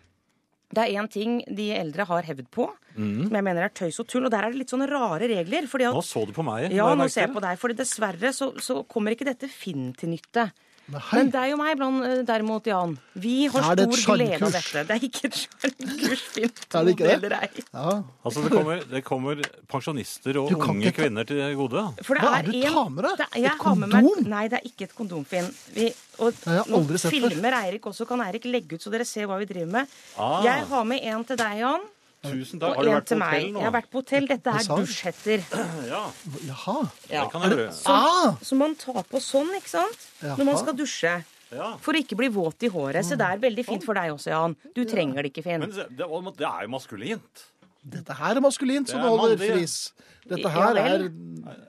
[0.73, 3.23] det er én ting de eldre har hevd på, Mm.
[3.27, 4.25] som jeg mener er tøys og tull.
[4.25, 5.63] Og der er det litt sånne rare regler.
[5.71, 6.71] Fordi at, Nå så du på meg.
[6.75, 7.57] ja, nå ser jeg på deg.
[7.57, 10.51] For dessverre så, så kommer ikke dette Finn til nytte.
[10.91, 11.01] Nei.
[11.13, 14.81] Men deg og meg blant, eh, derimot, Jan, vi har stor glede av dette.
[14.87, 16.51] Det er ikke et sjarmkurs, Finn.
[16.51, 17.13] Er det ikke det?
[17.15, 17.49] Eller ei.
[17.71, 17.93] Ja.
[18.25, 21.85] Altså, det kommer, det kommer pensjonister og unge ikke- kvinner til gode.
[22.03, 23.25] For det Hva er det du tar med deg?
[23.45, 23.89] Et kondom?
[23.91, 24.27] med?
[24.27, 25.47] Nei, det er ikke et kondom, Finn.
[25.73, 28.91] Vi, og Jeg har nå aldri sett filmer Eirik også, kan Eirik legge ut så
[28.91, 29.87] dere ser hva vi driver med.
[30.17, 30.41] Ah.
[30.43, 31.81] Jeg har med en til deg, Jan,
[32.21, 32.69] Tusen takk.
[32.69, 33.31] og Har du en vært til på meg.
[33.33, 33.59] hotell nå?
[33.59, 34.27] Jeg har vært på hotell.
[34.29, 35.45] Dette er dusjhetter.
[35.89, 36.01] Ja,
[36.45, 36.75] Jaha.
[37.09, 37.71] det kan jeg gjøre.
[37.73, 38.35] Så, Ah!
[38.45, 40.07] så man tar på sånn, ikke sant?
[40.21, 40.37] Jaha.
[40.37, 41.13] Når man skal dusje.
[41.51, 41.75] Ja.
[41.83, 43.03] For å ikke bli våt i håret.
[43.03, 44.55] Så det er veldig fint for deg også, Jan.
[44.73, 45.59] Du trenger det ikke, Finn.
[45.65, 46.05] Men det, det
[46.47, 47.43] er jo maskulint.
[47.83, 49.51] Dette her er maskulint, så Det det er holder mannlig.
[49.57, 49.93] fris.
[50.29, 51.05] Dette Ja her er vel.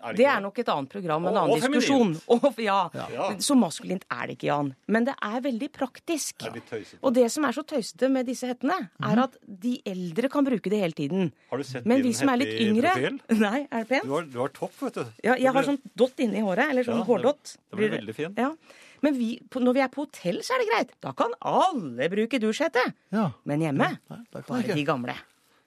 [0.05, 2.21] Er Det er nok et annet program, en Og- annen og diskusjon.
[2.29, 2.91] Og, ja.
[2.93, 3.31] Ja.
[3.41, 4.75] Så maskulint er det ikke, Jan.
[4.89, 6.37] Men det er veldig praktisk.
[6.39, 6.99] Det er litt tøysete.
[7.03, 9.09] Og det som er så tøysete med disse hettene, Mhm.
[9.11, 11.33] er at de eldre kan bruke det hele tiden.
[11.51, 13.21] Har du sett Men din vi som er litt hette i yngre profil?
[13.49, 14.05] Nei, er det pent?
[14.05, 15.05] Du har, du har topp, vet du.
[15.25, 16.69] Ja, jeg har sånn dott inni håret.
[16.71, 17.57] Eller sånn Ja, det- hårdott.
[17.71, 18.37] det blir veldig fint.
[18.37, 18.53] Ja.
[19.01, 20.91] Men vi, på, når vi er på hotell, så er det greit.
[21.01, 22.85] Da kan alle bruke dusjhette.
[23.11, 23.33] Ja.
[23.47, 23.97] Men hjemme, Nei,
[24.31, 25.15] kan bare jeg de gamle.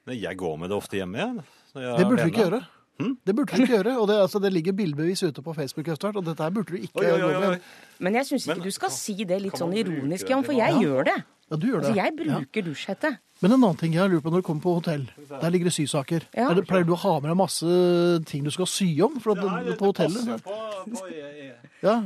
[0.07, 1.45] Nei, jeg går med det ofte hjemme, jeg.
[1.75, 2.61] Det er burde du ikke gjøre.
[2.99, 3.17] Hm?
[3.27, 6.15] Det burde du ikke gjøre, og det, altså, det ligger bildebevis ute på Facebook, Østart,
[6.15, 7.61] og dette her burde du ikke Oi, oi, oi, gå med.
[7.99, 10.79] Men jeg syns ikke du skal si det litt sånn ironisk, Jan, for jeg ja.
[10.85, 11.15] gjør det.
[11.51, 11.89] Ja, du gjør det.
[11.89, 12.37] Altså, jeg Ja.
[12.39, 13.11] bruker dusjhette.
[13.41, 15.03] Men en annen ting jeg har lurt på når du kommer på hotell.
[15.29, 16.23] Der ligger det sysaker.
[16.33, 16.53] Ja.
[16.53, 19.43] Der pleier du å ha med deg masse ting du skal sy om for at,
[19.43, 20.43] Nei, det- på det hotellet?
[20.43, 22.03] på- på- Ja.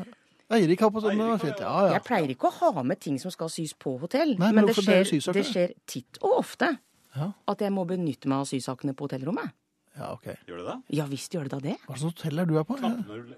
[0.51, 1.59] Eirik har på sånn, det fint.
[1.59, 1.93] Ja, ja.
[1.93, 4.65] Jeg pleier ikke å ha med ting som skal sys på hotell, Nei, men men
[4.65, 5.33] det det er skjer, sysaker?
[5.33, 6.79] det skjer titt og ofte
[7.19, 7.31] Ja.
[7.53, 9.51] at jeg må benytte meg av sysakene på hotellrommet.
[9.99, 10.27] Ja, ok.
[10.47, 10.77] Gjør det det?
[10.95, 11.75] Ja visst gjør det da det.
[11.85, 12.77] Hva slags hotell er du her på?
[12.79, 12.91] Ja.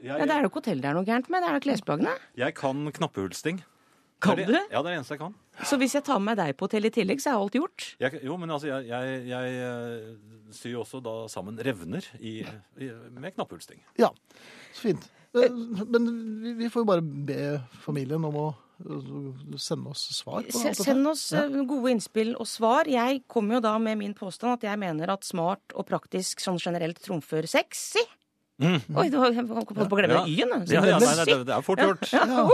[0.04, 2.16] Ja, Det er jo ikke hotell det er noe gærent med, det er klesplaggene.
[2.38, 3.64] Jeg kan knappehullsting.
[4.22, 4.54] Kan er du?
[4.54, 5.34] Ja, det er det eneste jeg kan.
[5.66, 7.88] Så hvis jeg tar med deg på hotell i tillegg, så er alt gjort.
[8.04, 12.36] Jeg, jo, men altså, jeg, jeg, jeg eh, syr også da sammen revner i,
[12.78, 13.82] i, med knappehullsting.
[13.98, 14.12] ja,
[14.76, 15.10] så fint.
[15.34, 15.50] Eh,
[15.90, 16.06] Men
[16.60, 17.40] vi- får jo bare be
[17.82, 18.46] familien om å
[19.62, 20.44] sende oss svar.
[20.44, 20.78] på alt.
[20.78, 22.90] Send oss eh, gode innspill og svar.
[22.92, 26.60] Jeg kommer jo da med min påstand at jeg mener at smart og praktisk sånn
[26.62, 28.04] generelt trumfer sexy.
[28.62, 30.26] Oi, du holdt på å glemme Ja.
[30.30, 30.66] y-en.
[30.70, 32.12] Ja, ja, nei, nei, det, det er fort gjort.
[32.14, 32.46] Ja.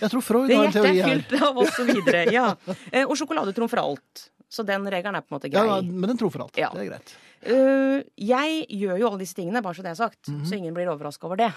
[0.00, 1.20] Jeg tror Freud har en hjertet teori er her.
[1.22, 2.22] fylt av, og videre.
[2.34, 2.46] Ja.
[2.90, 4.30] Eh, Og sjokolade trumfer alt.
[4.50, 5.62] Så den regelen er på en måte grei.
[5.66, 6.58] Ja, men den trumfer alt.
[6.58, 6.72] Ja.
[6.74, 7.14] Det er greit.
[7.44, 10.28] Uh, jeg gjør jo alle disse tingene, bare så det er sagt.
[10.30, 10.44] Mhm.
[10.48, 11.50] Så ingen blir overraska over det.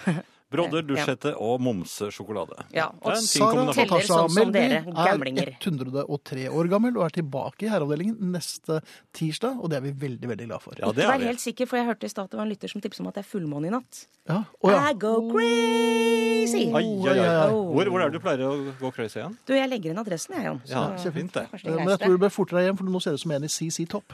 [0.50, 1.04] Brodder, Ja.
[1.36, 2.56] og og momsesjokolade.
[2.72, 3.74] Ja, Det og er en fin Sara kombinasjon.
[3.74, 8.16] Teller Natasha sånn som Melby dere, er 103 år gammel og er tilbake i herreavdelingen
[8.32, 8.80] neste
[9.12, 10.72] tirsdag, og det er vi veldig, veldig glad for.
[10.78, 11.24] Ja, det er vi.
[11.26, 13.08] helt sikker, for jeg hørte i stad at det var en lytter som tipset om
[13.08, 14.06] at det er fullmåne i natt.
[14.28, 14.44] Ja.
[14.62, 14.88] Oh, ja.
[14.88, 16.64] I go crazy!
[16.72, 17.16] Ai, ai, ai.
[17.16, 17.48] ja, ja.
[17.52, 19.36] Hvor, hvor er det du pleier å gå crazy igjen?
[19.48, 20.62] Du, jeg legger inn adressen, jeg, Jan.
[20.66, 21.44] Ja, Så- kjempefint det.
[21.52, 23.20] Eh, det Men jeg tror du bør forte deg hjem, for nå ser det ut
[23.26, 24.12] som en i CC Topp.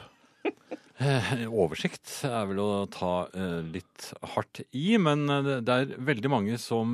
[0.95, 4.05] Eh, Oversikt er vel å ta eh, litt
[4.35, 6.93] hardt i, men eh, det- er veldig mange som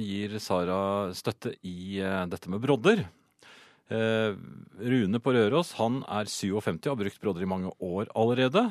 [0.00, 3.04] gir Sara støtte i dette med brodder.
[3.92, 8.62] Rune på Røros han er 57 og har brukt brodder i mange år allerede.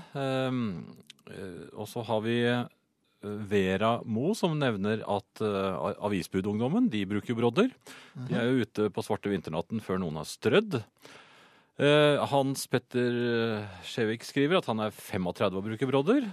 [1.78, 2.38] Og så har vi
[3.22, 5.44] Vera Mo som nevner at
[6.02, 7.70] avisbudungdommen de bruker brodder.
[8.18, 10.80] De er jo ute på svarte vinternatten før noen har strødd.
[11.82, 16.28] Eh, Hans Petter eh, Skjevik skriver at han er 35 og bruker brodder.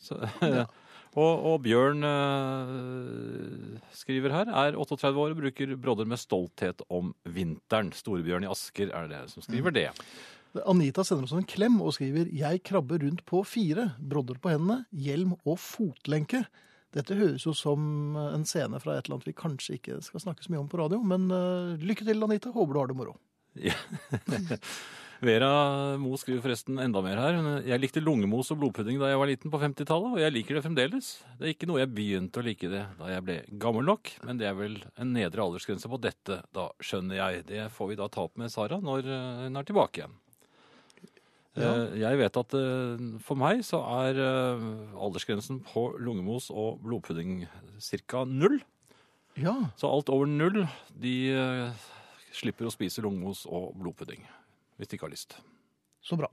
[0.00, 0.16] Så,
[1.20, 7.12] og, og Bjørn eh, skriver her er 38 år og bruker brodder med stolthet om
[7.28, 7.92] vinteren.
[7.92, 9.88] Storebjørn i Asker er det som skriver det.
[10.64, 14.86] Anita sender oss en klem og skriver Jeg krabber rundt på fire, brodder på hendene,
[14.90, 16.46] hjelm og fotlenke.
[16.96, 20.42] Dette høres jo som en scene fra et eller annet vi kanskje ikke skal snakke
[20.42, 21.28] så mye om på radio, men
[21.84, 22.50] lykke til, Anita.
[22.56, 23.20] Håper du har det moro.
[23.58, 23.74] Ja.
[25.20, 27.38] Vera Mo skriver forresten enda mer her.
[27.68, 30.62] Jeg likte lungemos og blodpudding da jeg var liten på 50-tallet, og jeg liker det
[30.64, 31.10] fremdeles.
[31.36, 34.40] Det er ikke noe jeg begynte å like det da jeg ble gammel nok, men
[34.40, 37.44] det er vel en nedre aldersgrense på dette, da skjønner jeg.
[37.50, 40.16] Det får vi da ta opp med Sara når eh, hun er tilbake igjen.
[41.58, 41.68] Ja.
[41.68, 44.22] Eh, Jeg vet at eh, for meg så er
[44.96, 47.42] aldersgrensen på lungemos og blodpudding
[48.08, 48.24] ca.
[48.24, 48.62] null.
[49.36, 50.64] Ja, Så alt over null,
[50.96, 51.18] de
[52.32, 54.22] slipper å spise lungemos og blodpudding.
[54.78, 55.36] Hvis de ikke har lyst.
[56.02, 56.28] så bra.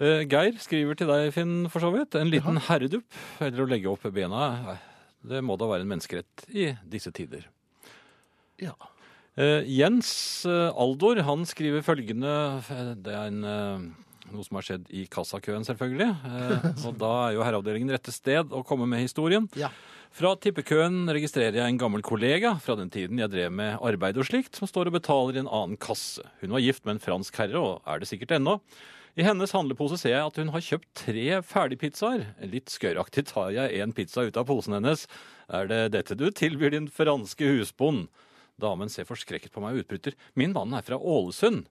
[0.00, 2.14] Eh, Geir skriver til deg, Finn, for så vidt.
[2.20, 3.06] En liten herredupp,
[3.40, 4.72] eller å legge opp bena.
[4.74, 4.78] eh,
[5.26, 7.46] Det må da være en menneskerett i disse tider.
[8.60, 8.74] Ja.
[9.36, 12.32] Eh, Jens Aldor han skriver følgende
[13.00, 13.40] Det er en,
[14.30, 16.10] noe som har skjedd i kassakøen, selvfølgelig.
[16.26, 19.48] Eh, og da er jo herreavdelingen rette sted å komme med historien.
[19.56, 19.70] Ja.
[20.10, 24.26] Fra tippekøen registrerer jeg en gammel kollega fra den tiden jeg drev med arbeid og
[24.26, 26.24] slikt, som står og betaler i en annen kasse.
[26.40, 28.56] Hun var gift med en fransk herre, og er det sikkert ennå.
[29.18, 32.24] I hennes handlepose ser jeg at hun har kjøpt tre ferdigpizzaer.
[32.50, 35.06] Litt skøyeraktig tar jeg en pizza ut av posen hennes.
[35.46, 38.08] Er det dette du tilbyr din franske husbond?
[38.60, 40.18] Damen ser forskrekket på meg og utbryter.
[40.38, 41.64] Min mann er fra Ålesund.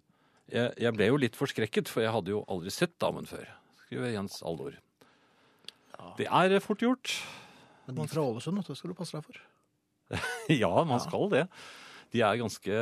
[0.49, 3.45] Jeg, jeg ble jo litt forskrekket, for jeg hadde jo aldri sett damen før.
[3.83, 4.79] Skriver Jens Aldor.
[6.17, 7.13] Det er fort gjort.
[7.89, 9.43] Men de fra Ålesund, det skal du passe deg for.
[10.49, 11.43] Ja, man skal det.
[12.13, 12.73] De er ganske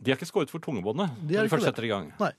[0.00, 2.08] De er ikke skåret for tungebåndet når de først setter i gang.
[2.18, 2.32] Nei.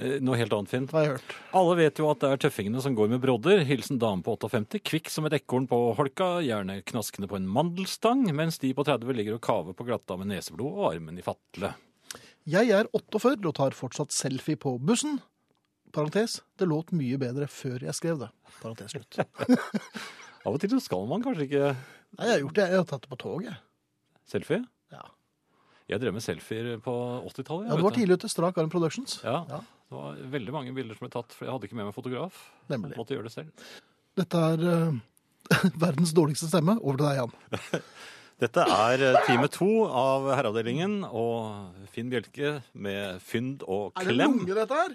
[0.00, 0.86] Eh, Noe helt annet, Finn.
[0.88, 1.34] Det har jeg hørt.
[1.60, 3.60] Alle vet jo at det er tøffingene som går med brodder.
[3.68, 8.24] Hilsen dame på 58, kvikk som et ekorn på holka, gjerne knaskende på en mandelstang,
[8.36, 11.74] mens de på 30 ligger og kaver på glatta med neseblod og armen i fatle.
[12.48, 15.18] Jeg er 48 og tar fortsatt selfie på bussen.
[15.92, 18.30] Parentes, det låt mye bedre før jeg skrev det.
[18.62, 19.20] Parentes slutt.
[20.46, 22.64] Av og til så skal man kanskje ikke Nei, jeg har gjort det.
[22.72, 23.58] Jeg har tatt det på toget.
[24.30, 24.60] selfie.
[24.90, 25.02] Ja.
[25.90, 26.94] Jeg drev med selfier på
[27.28, 27.68] 80-tallet.
[27.70, 28.28] ja, du var tidlig ute.
[28.30, 29.20] Strak arm Productions.
[29.24, 29.58] Ja, Ja.
[29.90, 32.40] det var veldig mange bilder som ble tatt, for jeg hadde ikke med meg fotograf.
[32.70, 32.96] Nemlig.
[32.98, 33.50] Måtte gjøre det selv.
[34.18, 34.98] Dette er uh,
[35.84, 36.78] verdens dårligste stemme.
[36.80, 37.82] Over til deg, Jan.
[38.40, 44.06] Dette er eh, time to av Herreavdelingen og Finn Bjelke med fynd og klem.
[44.06, 44.94] Er det lunger, dette her?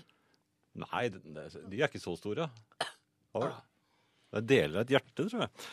[0.81, 2.47] Nei, de er ikke så store.
[2.81, 3.59] Hva var det?
[4.35, 5.67] Er deler et hjerte, tror jeg.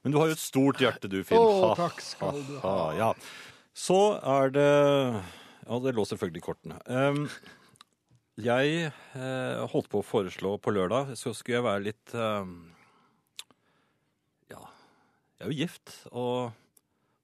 [0.00, 1.40] Men du har jo et stort hjerte, du, Finn.
[1.40, 3.10] Å, takk skal du ha, ja.
[3.76, 6.78] Så er det Ja, det lå selvfølgelig i kortene.
[6.88, 7.24] Um,
[8.40, 12.54] jeg eh, holdt på å foreslå på lørdag, så skulle jeg være litt um,
[14.48, 14.62] Ja,
[15.36, 16.56] jeg er jo gift, og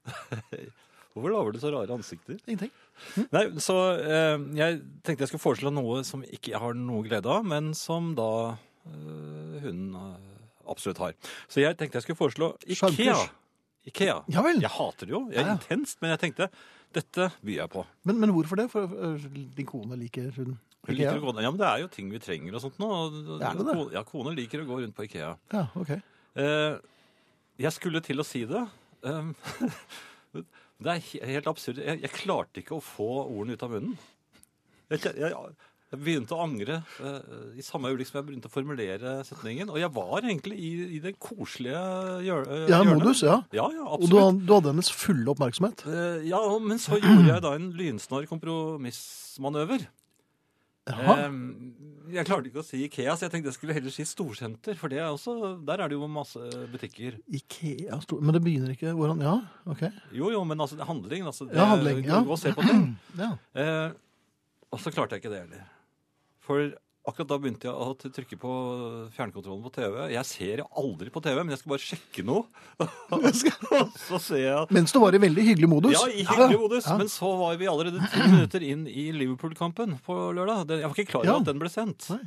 [1.14, 2.38] Hvorfor lager du så rare ansikter?
[2.46, 2.72] Ingenting.
[3.34, 7.32] Nei, så eh, jeg tenkte jeg skulle foreslå noe som ikke jeg har noe glede
[7.34, 8.28] av, men som da
[8.86, 10.16] eh, hun eh,
[10.70, 11.16] absolutt har.
[11.50, 13.18] Så jeg tenkte jeg skulle foreslå Ikea.
[13.90, 14.20] Ikea.
[14.30, 14.60] Ja vel.
[14.62, 15.24] Jeg hater det jo.
[15.34, 15.58] Jeg er Ja, ja.
[15.58, 16.50] intenst, men jeg tenkte
[16.94, 17.84] dette byr jeg på.
[18.10, 18.68] Men, men hvorfor det?
[18.74, 19.26] For øh,
[19.58, 20.54] din kone liker hun
[20.86, 21.10] Hun Ikea?
[21.12, 22.88] liker å gå, ja, men det er jo ting vi trenger og sånt nå.
[23.10, 23.74] Er det det?
[23.74, 25.34] Kone- Ja, kone liker å gå rundt på Ikea.
[25.54, 25.92] Ja, ok.
[26.40, 26.78] Eh,
[27.66, 28.62] jeg skulle til å si det.
[29.04, 29.34] Um,
[30.80, 31.82] det er helt absurd.
[31.84, 33.98] Jeg, jeg klarte ikke å få ordene ut av munnen.
[34.90, 35.34] Jeg, jeg,
[35.90, 39.72] jeg begynte å angre uh, i samme øyeblikk som jeg begynte å formulere setningen.
[39.74, 41.82] Og jeg var egentlig i, i det koselige
[42.26, 43.02] hjør, eh, Ja, hjørnet.
[43.04, 43.40] modus, ja.
[43.52, 44.44] Ja, ja, Og du, absolutt.
[44.48, 45.84] du hadde hennes fulle oppmerksomhet.
[45.90, 49.88] Uh, ja, men så gjorde jeg da en lynsnarr kompromissmanøver.
[50.90, 51.38] Eh,
[52.10, 54.78] jeg klarte ikke å si Ikea, så jeg tenkte jeg skulle heller si storsenter.
[54.80, 57.20] For det er også, der er det jo masse butikker.
[57.40, 59.36] Ikea stor Men det begynner ikke hvordan Ja,
[59.70, 59.84] ok.
[60.18, 61.28] Jo, jo, men altså, handling.
[61.30, 62.24] Altså, det, Ja, handling, ja.
[62.26, 62.96] Gå og se på ting.
[63.22, 63.34] Ja.
[63.54, 63.92] Eh,
[64.74, 65.68] og så klarte jeg ikke det heller.
[66.46, 66.72] For
[67.10, 68.54] akkurat da begynte jeg å trykke på
[69.18, 69.98] fjernkontrollen på TV.
[70.14, 72.46] Jeg ser aldri på TV, men jeg skal bare sjekke noe.
[74.08, 75.94] Så ser jeg Mens du var i veldig hyggelig modus.
[75.98, 76.88] ja, i hyggelig modus.
[76.90, 76.98] Ja.
[77.02, 80.70] Men så var vi allerede ti minutter inn i Liverpool-kampen på lørdag.
[80.80, 81.40] Jeg var ikke klar over Ja.
[81.44, 82.10] at den ble sendt.
[82.14, 82.22] Nei.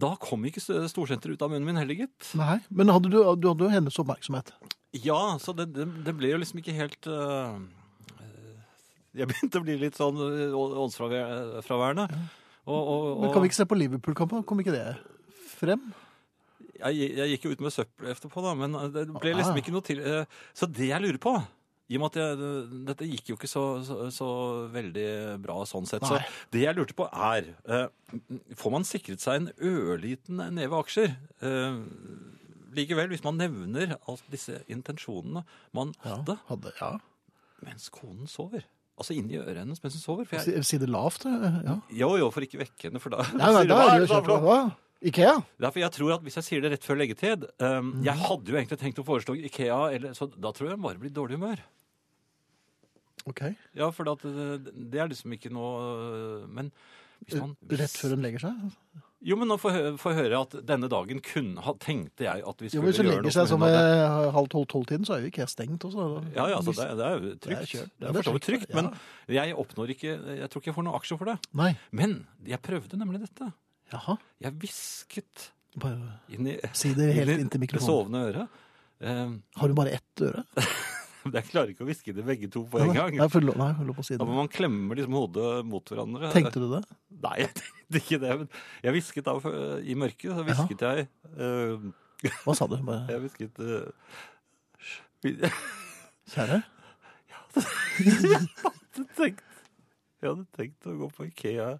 [0.00, 2.30] Da kom ikke storsenteret ut av munnen min heller, gitt.
[2.40, 4.54] Nei, men hadde du, du hadde jo hennes oppmerksomhet.
[5.04, 7.58] Ja, så det, det, det ble jo liksom ikke helt øh,
[9.18, 11.58] Jeg begynte å bli litt sånn åndsfraværende.
[11.60, 12.06] åndsfraværende.
[12.68, 14.44] Og, og, og Men kan vi ikke se på Liverpool-kampen?
[14.48, 14.84] Kom ikke det
[15.58, 15.88] frem?
[16.78, 19.38] jeg, jeg gikk jo ut med søppel etterpå, da, men det ble Ah.
[19.40, 21.32] liksom ikke noe til øh, Så det jeg lurer på
[21.88, 22.50] i og med at jeg,
[22.86, 24.28] Dette gikk jo ikke så, så, så
[24.70, 25.06] veldig
[25.40, 26.04] bra sånn sett.
[26.04, 26.18] Så
[26.52, 27.86] det jeg lurte på er øh,
[28.60, 31.16] Får man sikret seg en ørliten neve aksjer?
[32.76, 35.42] Likevel, hvis man nevner alt disse intensjonene
[35.74, 36.92] man hadde Hadde, ja.
[37.64, 38.66] mens konen sover.
[38.98, 40.26] Altså inni øret hennes mens hun sover.
[40.28, 41.78] For jeg, Si, det lavt, eh, ja.
[42.00, 44.12] jo, jo, for ikke vekke henne, for da Nei, nei, da "Hva er det jo
[44.12, 44.44] da for noe?" kjempe...
[44.48, 44.60] Hva?
[45.08, 45.34] Ikea?
[45.62, 48.04] Derfor jeg tror at Hvis jeg sier det rett før leggetid um, mm.
[48.08, 50.98] Jeg hadde jo egentlig tenkt å foreslå Ikea, eller, så da tror jeg hun bare
[50.98, 51.62] blir i dårlig humør.
[53.28, 53.44] Ok.
[53.76, 57.07] Ja, for det, det er liksom ikke noe Men hvis
[57.38, 58.72] man Rett før en legger seg?
[59.26, 62.68] Jo, men nå får jeg høre at denne dagen kunne ha Tenkte jeg at vi
[62.70, 62.92] skulle Jo, noe.
[62.92, 66.04] Hvis hun legger seg som sånn halv tolv-tolv-tiden, så er jo ikke jeg stengt også.
[66.36, 67.72] Ja, ja, altså, det, det er jo trygt.
[67.72, 70.50] Det Ja, er det er for så vidt trygt, men men jeg oppnår ikke Jeg
[70.52, 71.36] tror ikke jeg får noen aksjer for det.
[71.58, 71.72] Nei.
[71.90, 72.14] Men
[72.46, 73.50] jeg prøvde nemlig dette.
[73.92, 74.16] Jaha.
[74.46, 75.48] Jeg hvisket
[76.34, 77.90] inn i si det helt inn inntil det mikrofonen.
[77.90, 78.62] sovende øret.
[79.02, 80.46] Eh, Har du bare ett øre?
[81.38, 83.16] jeg klarer ikke å hviske det begge to på en gang.
[83.18, 84.22] Nei, for, nei, for på siden.
[84.22, 86.32] Da må man klemmer liksom hodet mot hverandre.
[86.34, 86.82] Tenkte du det?
[87.24, 88.34] Nei, jeg tenkte ikke det.
[88.42, 88.50] Men
[88.86, 89.36] jeg hvisket da
[89.80, 90.32] i mørket.
[90.32, 91.88] Så hvisket jeg uh,
[92.44, 92.76] Hva sa du?
[92.88, 94.18] Bare, Jeg hvisket uh,
[96.34, 96.62] kjære?
[97.98, 99.40] Jeg hadde tenkt
[100.20, 101.72] Jeg hadde tenkt å gå på Ikea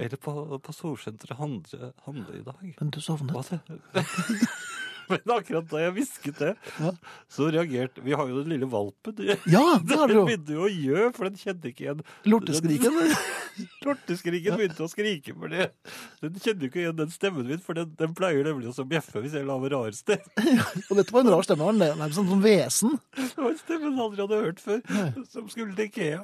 [0.00, 0.32] eller på,
[0.64, 2.60] på Solsenteret handle, handle i dag.
[2.78, 3.34] Men du sovnet.
[3.36, 4.06] Hva det?
[5.12, 6.92] Men akkurat da jeg hvisket det, Ja.
[7.32, 9.18] så reagerte Vi har jo den lille valpen.
[9.46, 12.98] Ja, det har du Den begynte jo å gjø, for den kjente ikke igjen Lorteskriken.
[13.86, 15.68] Lorteskriken begynte å skrike for det.
[16.22, 19.36] Den kjenner ikke igjen den stemmen min, for den, den pleier nemlig å bjeffe hvis
[19.38, 20.58] jeg lager rar stemme.
[20.88, 21.70] Og dette var en rar stemme.
[21.72, 22.98] den nærmest som sånn vesen.
[23.18, 24.82] Det var en stemme han aldri hadde hørt før,
[25.32, 26.22] som skulle til Ikea.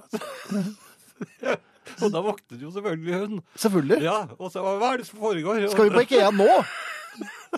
[2.04, 3.38] Og da våknet jo selvfølgelig hun.
[3.58, 4.02] Selvfølgelig.
[4.04, 5.62] Ja, og så hva er det som foregår?
[5.72, 6.48] Skal vi på Ikea nå?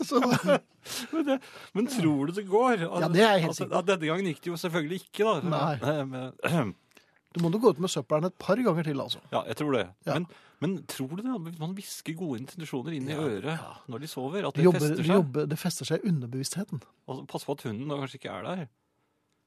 [0.06, 0.20] Så,
[1.12, 1.34] Men, det,
[1.76, 2.86] men tror du det går?
[2.86, 3.86] Ja, det er jeg helt altså, sikker på.
[3.90, 5.50] Denne gangen gikk det jo selvfølgelig ikke, da.
[5.52, 5.96] Nei.
[6.50, 6.70] Men,
[7.30, 9.20] du må nå gå ut med søppelen et par ganger til, altså.
[9.30, 9.82] ja, jeg tror det.
[10.08, 10.16] Ja.
[10.16, 10.24] Men,
[10.64, 11.34] men tror du det?
[11.44, 13.68] Hvis man hvisker gode intensjoner inn i Ja, øret ja.
[13.92, 15.12] når de sover, at Det, jobber, fester seg?
[15.14, 16.82] jobber, det fester seg i underbevisstheten.
[17.06, 18.64] Og pass på at hunden da kanskje ikke er der.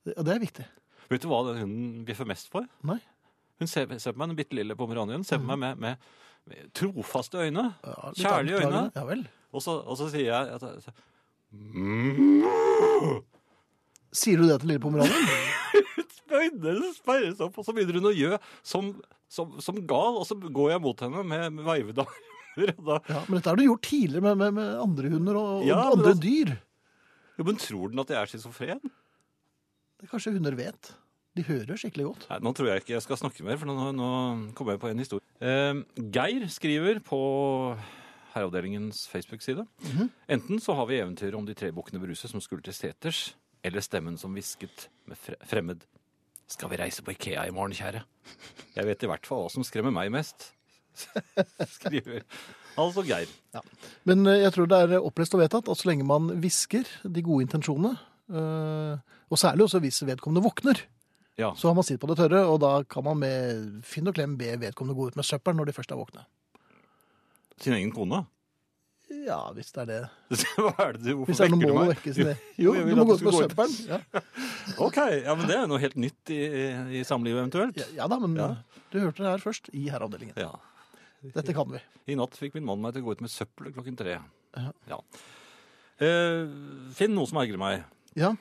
[0.08, 0.68] Det, det er viktig.
[1.12, 2.70] Vet du hva den hunden bjeffer mest for?
[2.88, 3.02] Nei.
[3.60, 6.08] Hun ser, ser på meg, den bitte lille pomeranien, ser på meg med, med,
[6.54, 7.68] med trofaste øyne.
[7.84, 8.86] Ja, Kjærlige øyne.
[8.96, 9.28] Ja vel.
[9.54, 10.94] Og så, og så sier jeg at, så,
[14.14, 15.28] Sier du det til lille pomeranien?
[16.34, 18.88] Øynene sperres opp, og så begynner hun å gjø som,
[19.30, 22.72] som, som gal, og så går jeg mot henne med, med veivede armer.
[22.78, 25.52] Og da, Ja, men dette har du gjort tidligere med, med, med andre hunder og,
[25.62, 26.52] og Ja, men andre altså- dyr.
[27.40, 28.82] jo, men tror den at jeg er schizofren?
[30.02, 30.92] Det kanskje hunder vet.
[31.38, 32.26] De hører skikkelig godt.
[32.30, 34.10] Nei, nå tror jeg ikke jeg skal snakke mer, for nå, nå
[34.58, 35.26] kommer jeg på en historie.
[35.42, 35.82] Eh,
[36.14, 37.22] Geir skriver på
[38.34, 39.66] Herreavdelingens Facebook-side.
[39.86, 40.10] Mhm.
[40.28, 43.82] Enten så har vi eventyret om de tre bukkene Bruse som skulle til seters, eller
[43.82, 45.86] stemmen som hvisket med fre fremmed.
[46.48, 48.04] Skal vi reise på Ikea i morgen, kjære?
[48.76, 50.52] Jeg vet i hvert fall hva som skremmer meg mest.
[51.80, 52.24] Skriver
[52.78, 53.30] altså Geir.
[54.06, 57.24] Men eh, jeg tror det er opplest og vedtatt at så lenge man hvisker de
[57.26, 57.96] gode intensjonene,
[58.30, 58.98] eh,
[59.30, 60.84] og særlig også hvis vedkommende våkner,
[61.34, 61.54] Ja.
[61.58, 64.36] Så har man sitt på det tørre, og da kan man med finn og klem
[64.38, 66.26] be vedkommende gå ut med søppel når de først er våkne.
[67.62, 68.24] Sin egen kone?
[69.14, 70.00] Ja, hvis det er det.
[70.58, 71.92] Hva er det du, hvorfor Hvis det er noe mål å meg?
[71.94, 73.36] vekke sin Jo, Jo, du må gå ut ut.
[73.38, 73.76] søppelen.
[73.92, 74.00] Ja.
[74.88, 76.40] Ok, ja, men det er noe helt nytt i,
[76.98, 77.78] i, samlivet eventuelt.
[77.78, 78.48] Ja, ja da, men Ja.
[78.94, 80.40] du hørte det her først i herreavdelingen.
[80.40, 80.54] Ja.
[81.36, 81.80] Dette kan vi.
[82.12, 84.18] I natt fikk min mann meg til å gå ut med søppel klokken tre.
[84.90, 84.98] Ja.
[86.02, 86.50] Uh,
[86.98, 87.86] finn noe som ergrer meg.
[88.20, 88.34] Ja,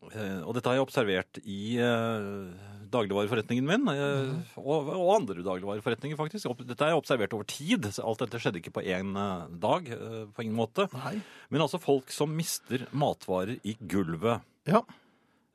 [0.00, 6.18] Uh, og dette har jeg observert i eh, dagligvareforretningen min, eh, og, og andre dagligvareforretninger
[6.18, 6.50] faktisk.
[6.66, 9.14] Dette er observert over tid, alt dette skjedde ikke på én
[9.62, 10.88] dag, eh, på ingen måte.
[10.96, 11.18] nei.
[11.50, 14.44] Men altså folk som mister matvarer i gulvet.
[14.68, 14.82] Ja,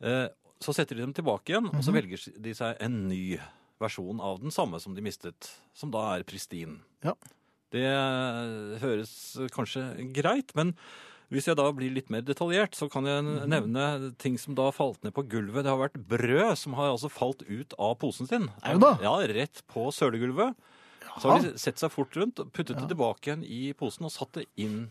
[0.03, 0.27] Eh,
[0.59, 3.37] så setter de dem tilbake igjen, og så velger de seg en ny
[3.81, 6.79] versjon av den samme som de mistet, som da er pristin.
[7.05, 7.15] Ja.
[7.75, 9.13] Det eh, høres
[9.55, 9.83] kanskje
[10.15, 10.73] greit, men
[11.31, 13.49] hvis jeg da blir litt mer detaljert, så kan jeg Mhm.
[13.49, 15.63] nevne ting som da falt ned på gulvet.
[15.63, 18.49] Det har vært brød som har altså falt ut av posen sin.
[18.63, 18.97] Er det da.
[19.01, 20.55] Ja, rett på sølegulvet.
[21.19, 24.33] Så har de sett seg fort rundt, puttet det tilbake igjen i posen og satt
[24.33, 24.89] det inn.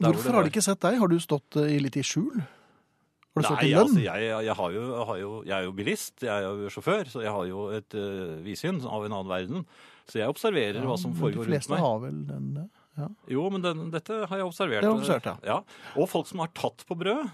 [0.00, 0.42] der hvor Hvorfor har var.
[0.44, 0.98] de ikke sett deg?
[0.98, 2.38] Har du stått eh, i litt i skjul?
[2.40, 3.88] Har du stått Nei, i lønn?
[3.88, 6.68] altså, jeg, jeg, har jo, jeg, har jo, jeg er jo bilist, jeg er jo
[6.70, 9.66] sjåfør, så jeg har jo et uh, vidsyn av en annen verden.
[10.08, 11.78] Så jeg observerer hva som Men foregår De rundt fleste meg.
[11.84, 12.64] har vel den ja.
[12.98, 13.08] Ja.
[13.30, 14.82] Jo, men den, dette har jeg observert.
[14.84, 15.60] Det observert, ja.
[15.96, 17.28] Og folk som har tatt på brød.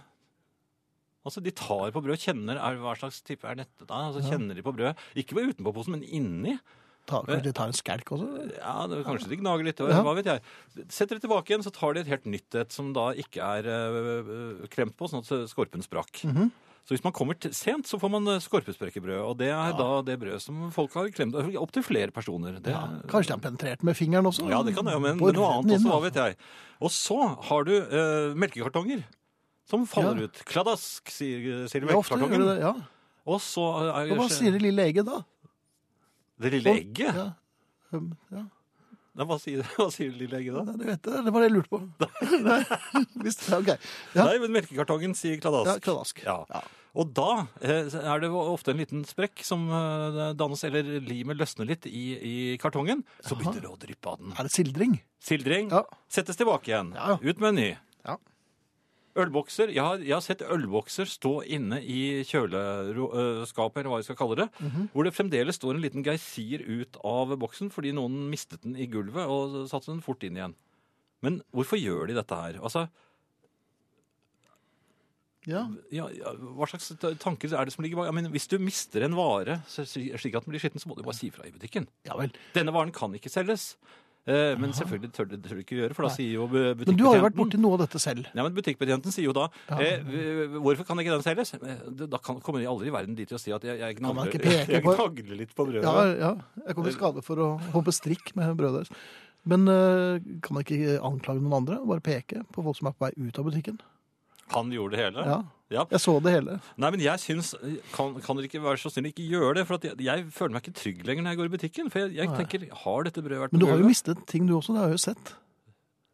[1.25, 4.03] Altså, De tar på brød, kjenner er, Hva slags type er dette da?
[4.11, 4.99] Altså, Kjenner de på brød?
[5.17, 6.59] Ikke bare utenpå posen, men inni.
[7.09, 8.29] Ta, de tar en skelk også?
[8.57, 10.13] Ja, det, Kanskje de gnager litt, hva, Ja.
[10.17, 10.45] vet jeg.
[10.89, 13.69] Setter de tilbake igjen, så tar de et helt nytt et som da ikke er
[13.69, 16.23] øh, kremt på, sånn at skorpen sprakk.
[16.29, 16.53] Mhm.
[16.85, 19.17] Så hvis man kommer sent, så får man skorpesprekebrød.
[19.25, 22.59] Og det er da det brødet som folk har klemt opptil flere personer.
[22.61, 22.83] Det, Ja.
[23.09, 24.45] Kanskje de har penetrert med fingeren også?
[24.51, 26.37] ja, det kan jeg, men, men noe annet også, hva vet jeg.
[26.85, 27.17] Og så
[27.49, 29.05] har du eh, melkekartonger
[29.65, 30.29] som faller Ja.
[30.29, 30.43] ut.
[30.45, 32.45] Kladask, sier, sier Ja, melkekartongen.
[32.45, 32.75] det det, ja.
[33.25, 35.23] Og så er Og hva sier det lille egget da?
[36.45, 37.15] det lille egget.
[37.17, 37.31] Ja.
[37.95, 38.43] Um, ja.
[39.15, 40.65] Nei, hva, sier, hva sier lille egget da?
[40.67, 41.27] Nei, det vet jeg.
[41.27, 41.83] Det var det jeg lurte på.
[42.49, 42.61] Nei,
[43.23, 43.61] visst, ja.
[44.17, 45.71] Ja, Nei, men melkekartongen sier kladask.
[45.71, 46.25] ja kladask.
[46.27, 46.41] Ja.
[46.51, 46.65] Ja.
[46.95, 51.67] Og da eh, er det ofte en liten sprekk som eh, dannes, eller limet løsner
[51.67, 53.03] litt i, i kartongen.
[53.23, 54.35] Så begynner det å dryppe av den.
[54.39, 55.01] Er det sildring?
[55.23, 55.73] Sildring
[56.13, 56.93] settes tilbake igjen.
[56.95, 57.69] Ut med en ny.
[58.07, 58.19] Ja.
[59.17, 59.71] Ølbokser.
[59.71, 64.37] Jeg har, jeg har sett ølbokser stå inne i kjøleskapet, eller hva vi skal kalle
[64.41, 64.89] det, Mhm.
[64.93, 68.87] hvor det fremdeles står en liten geysir ut av boksen fordi noen mistet den i
[68.91, 70.55] gulvet og satte den fort inn igjen.
[71.23, 72.59] Men hvorfor gjør de dette her?
[72.61, 72.89] Altså,
[75.47, 75.69] Ja.
[75.93, 76.89] ja, ja, hva slags
[77.21, 78.07] tanker er det som ligger bak?
[78.09, 81.03] Jeg mener, hvis du mister en vare slik at den blir skitten, så må du
[81.05, 81.87] bare si fra i butikken.
[82.07, 82.33] ja vel.
[82.55, 83.75] Denne varen kan ikke selges.
[84.27, 86.17] Eh, men selvfølgelig tør du, tør ikke gjøre, for da Nei.
[86.17, 88.25] sier jo bu- Men du har jo vært butikkbetjenten borti noe av dette selv.
[88.35, 90.01] ja, men Butikkbetjenten sier jo da eh,
[90.65, 91.53] Hvorfor kan ikke den selges?
[91.61, 93.97] Eh, Da kan, kommer de aldri i verden dit til å si at jeg, jeg,
[93.99, 95.85] Kan man gnagler, ikke peke jeg på- gnagler litt på brødet.
[95.85, 96.33] Ja, ja.
[96.67, 98.97] Jeg kom i skade for å hoppe strikk med brødet deres.
[99.45, 101.77] Men eh, kan man ikke anklage noen andre?
[101.85, 103.77] Bare peke på folk som er på vei ut av butikken?
[104.53, 105.25] Han gjorde det hele?
[105.27, 105.43] Ja.
[105.73, 105.87] Ja.
[105.91, 106.59] Jeg så det hele.
[106.77, 107.55] Nei, men jeg syns
[107.95, 109.63] Kan, kan dere ikke være så snill ikke gjøre det?
[109.67, 111.89] For at jeg, jeg føler meg ikke trygg lenger når jeg går i butikken.
[111.91, 114.53] For jeg, jeg tenker Har dette brødet vært Men du har jo mistet ting du
[114.59, 115.33] også, det har jeg jo sett.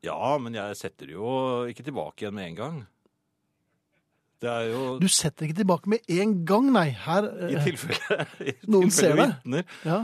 [0.07, 1.35] Ja, men jeg setter det jo
[1.69, 2.79] ikke tilbake igjen med en gang.
[4.41, 6.87] Det er jo Du setter ikke tilbake med en gang, nei.
[6.97, 9.29] Her I eh, tilfelle, i Noen ser det.
[9.45, 9.67] vitner.
[9.85, 10.01] Ja,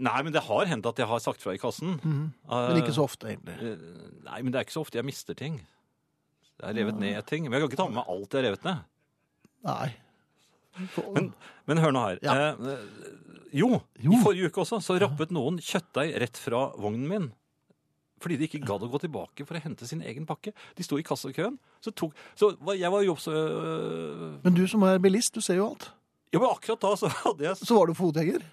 [0.00, 1.98] Nei, men det har hendt at jeg har sagt fra i kassen.
[2.00, 2.20] mhm.
[2.48, 3.56] Men ikke så ofte, egentlig.
[3.60, 3.82] Eh,
[4.24, 5.58] Nei, men det er ikke så ofte jeg mister ting.
[6.60, 7.44] Jeg har revet ned ting.
[7.48, 8.86] Men jeg kan ikke ta med meg alt jeg har revet ned.
[9.66, 9.90] Nei.
[11.16, 11.32] Men,
[11.68, 12.20] men hør nå her.
[12.24, 12.34] Ja.
[12.36, 13.18] Eh, eh,
[13.60, 13.68] jo,
[14.00, 14.12] Jo.
[14.14, 17.28] i forrige uke også så rappet noen kjøttdeig rett fra vognen min.
[18.20, 20.52] Fordi de ikke gadd å gå tilbake for å hente sin egen pakke.
[20.76, 21.56] De sto i kassakøen.
[21.80, 23.26] Så tok, så jeg var jobbs...
[23.32, 25.88] øh, Men du som er bilist, du ser jo alt.
[26.30, 28.44] Ja, men akkurat da så hadde jeg Så var du fotgjenger.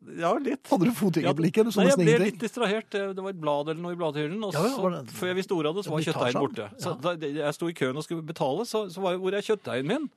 [0.00, 0.64] Ja, litt.
[0.70, 1.68] Hadde du fotgjengerblikket?
[1.68, 2.88] Ja, Nei, jeg ble litt distrahert.
[2.90, 4.38] Det var et blad eller noe i bladhyllen.
[4.46, 6.68] Og Ja, ja, så, før jeg visste ordet av det, så var kjøttdeigen borte.
[6.80, 9.90] Så da jeg sto i køen og skulle betale, så, så var hvor er kjøttdeigen
[9.90, 10.08] min?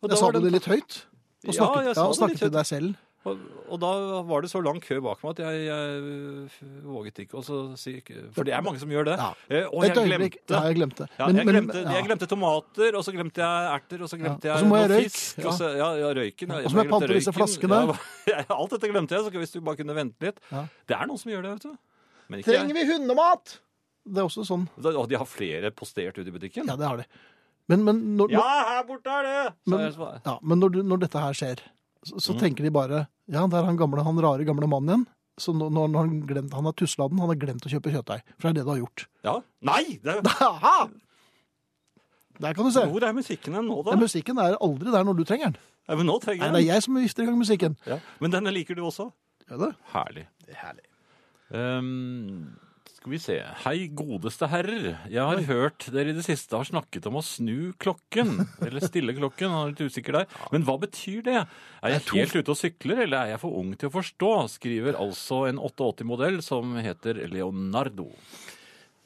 [0.00, 1.02] Og Jeg sa du det litt høyt?
[1.44, 2.96] Og Ja, snakket, jeg sa ja, og snakket til deg selv?
[3.28, 3.88] Og, og da
[4.24, 7.42] var det så lang kø bak meg at jeg, jeg våget ikke å
[7.76, 7.92] si
[8.32, 9.16] For det er mange som gjør det.
[9.20, 9.26] Ja.
[9.52, 11.08] Eh, og jeg glemte Ja, jeg glemte.
[11.18, 11.92] ja, jeg, men- glemte, ja.
[11.98, 15.02] jeg glemte tomater, og så glemte jeg erter, og så glemte og jeg jeg noe
[15.04, 15.42] fisk.
[15.42, 15.48] ja.
[15.50, 16.54] Og så, ja, røyken.
[16.56, 17.80] Og så må jeg pante disse flaskene.
[18.60, 20.40] Alt dette glemte jeg, så hvis du bare kunne vente litt.
[20.88, 21.76] Det er noen som gjør det, vet du.
[22.30, 22.72] Men ikke jeg.
[22.78, 23.58] vi hundemat?
[24.08, 24.64] Det er også sånn.
[24.80, 26.64] Og de har flere postert ute i butikken?
[26.72, 27.04] Ja, det har de.
[27.68, 28.46] Men, men, når, Ja,
[28.80, 29.54] her borte er det!
[29.70, 29.92] Men-
[30.24, 31.60] ja, men når, du, når dette her skjer,
[32.04, 32.38] så, så Mm.
[32.40, 35.06] tenker de bare Ja, det er han gamle, han rare gamle mannen igjen.
[35.40, 38.22] Så nå, nå han glemt, han har tusla den, han har glemt å kjøpe kjøttdeig.
[38.38, 39.06] For det er det du har gjort.
[39.24, 39.34] ja.
[39.62, 39.98] Nei!
[40.02, 40.88] Det, Aha!
[42.40, 42.80] Der kan du se.
[42.88, 43.90] hvor er musikken nå, da?
[43.92, 45.56] Den musikken er aldri der når du trenger den.
[45.88, 47.76] Ja, men nå trenger Nei, jeg det er jeg som vifter i gang musikken.
[47.86, 47.98] Ja.
[48.20, 49.10] Men denne liker du også?
[49.50, 49.72] Ja, det?
[49.92, 50.26] Herlig.
[50.46, 50.86] Det er herlig.
[51.52, 52.56] Ehm,
[53.00, 53.34] skal vi se.
[53.62, 54.90] Hei, godeste herrer.
[55.08, 58.42] Jeg har hørt dere i det siste har snakket om å snu klokken.
[58.66, 59.48] Eller stille klokken.
[59.48, 60.26] Jeg er litt usikker der.
[60.52, 61.38] Men hva betyr det?
[61.80, 64.32] Er jeg helt ute og sykler, eller er jeg for ung til å forstå?
[64.52, 68.10] Skriver altså en 88-modell som heter Leonardo.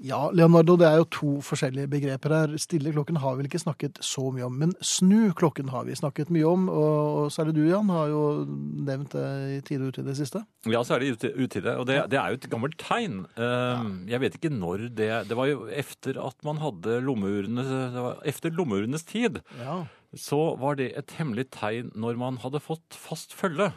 [0.03, 2.55] Ja, Leonardo, det er jo to forskjellige begreper her.
[2.59, 5.95] Stille klokken har vi vel ikke snakket så mye om, men snu klokken har vi
[5.95, 6.65] snakket mye om.
[6.73, 8.23] Og, særlig du, Jan, har jo
[8.89, 10.43] nevnt det i tide og utide i det siste.
[10.67, 11.77] Ja, så er det utide.
[11.79, 13.23] Og det, det er jo et gammelt tegn.
[13.39, 18.05] Ehm, Jeg vet ikke når det Det var jo efter at man hadde lommeurene det
[18.35, 19.41] Efter lommeurenes tid.
[19.63, 19.85] Ja.
[20.15, 23.73] så var det et hemmelig tegn når man hadde fått fast følge.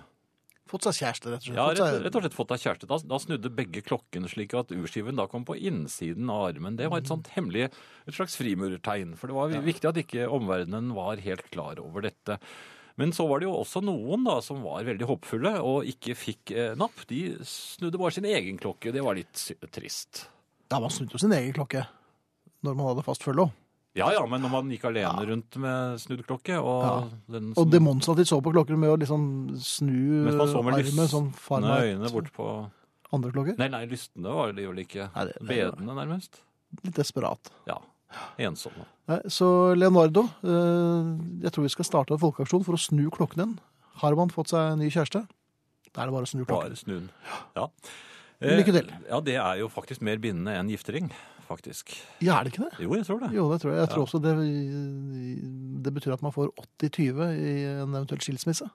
[0.67, 1.57] Fått seg kjæreste, rett og slett.
[1.57, 2.89] Ja, rett, rett og slett fått deg kjæreste.
[2.91, 6.79] Da, da snudde begge klokkene slik at urskiven da kom på innsiden av armen.
[6.79, 9.13] Det var et sånt hemmelig, et slags frimurertegn.
[9.19, 12.39] For det var viktig at ikke omverdenen var helt klar over dette.
[12.97, 16.53] Men så var det jo også noen da som var veldig håpfulle og ikke fikk
[16.55, 17.03] eh, napp.
[17.11, 18.89] De snudde bare sin egen klokke.
[18.95, 20.25] Det var litt trist.
[20.71, 21.85] Ja, man snudde jo sin egen klokke
[22.65, 23.53] når man hadde fast følge òg.
[23.97, 26.95] Ja ja, men når man gikk alene rundt med snudd klokke og Ja.
[27.33, 31.97] den Og demonstrativt så på klokken med å liksom snu med armen sånn far lystne
[31.97, 32.47] øyne bort på
[33.13, 33.57] andre klokker.
[33.57, 35.09] Nei, nei, lystne var det vel ikke.
[35.15, 36.41] Nei, det- det Bedende, nærmest.
[36.83, 37.49] Litt desperat.
[37.65, 37.77] Ja.
[38.39, 38.85] Ensomme.
[39.07, 43.35] Nei, så Leonardo, eh, jeg tror vi skal starte en folkeaksjon for å snu klokken
[43.37, 43.59] din.
[43.95, 45.27] Har man fått seg en ny kjæreste?
[45.93, 46.69] Da er det bare å snu klokken.
[46.69, 47.09] Bare snu den.
[47.55, 47.67] Ja.
[48.41, 48.87] Lykke til.
[48.89, 51.09] Eh, Ja, det er jo faktisk mer bindende enn giftering,
[51.47, 51.95] faktisk.
[52.21, 52.81] Ja, er det ikke det?
[52.83, 53.29] Jo, jeg tror det.
[53.35, 53.79] Jo, det tror jeg.
[53.81, 54.33] Jeg tror også det,
[55.85, 56.51] det betyr at man får
[56.83, 58.67] 80-20 i en eventuell skilsmisse.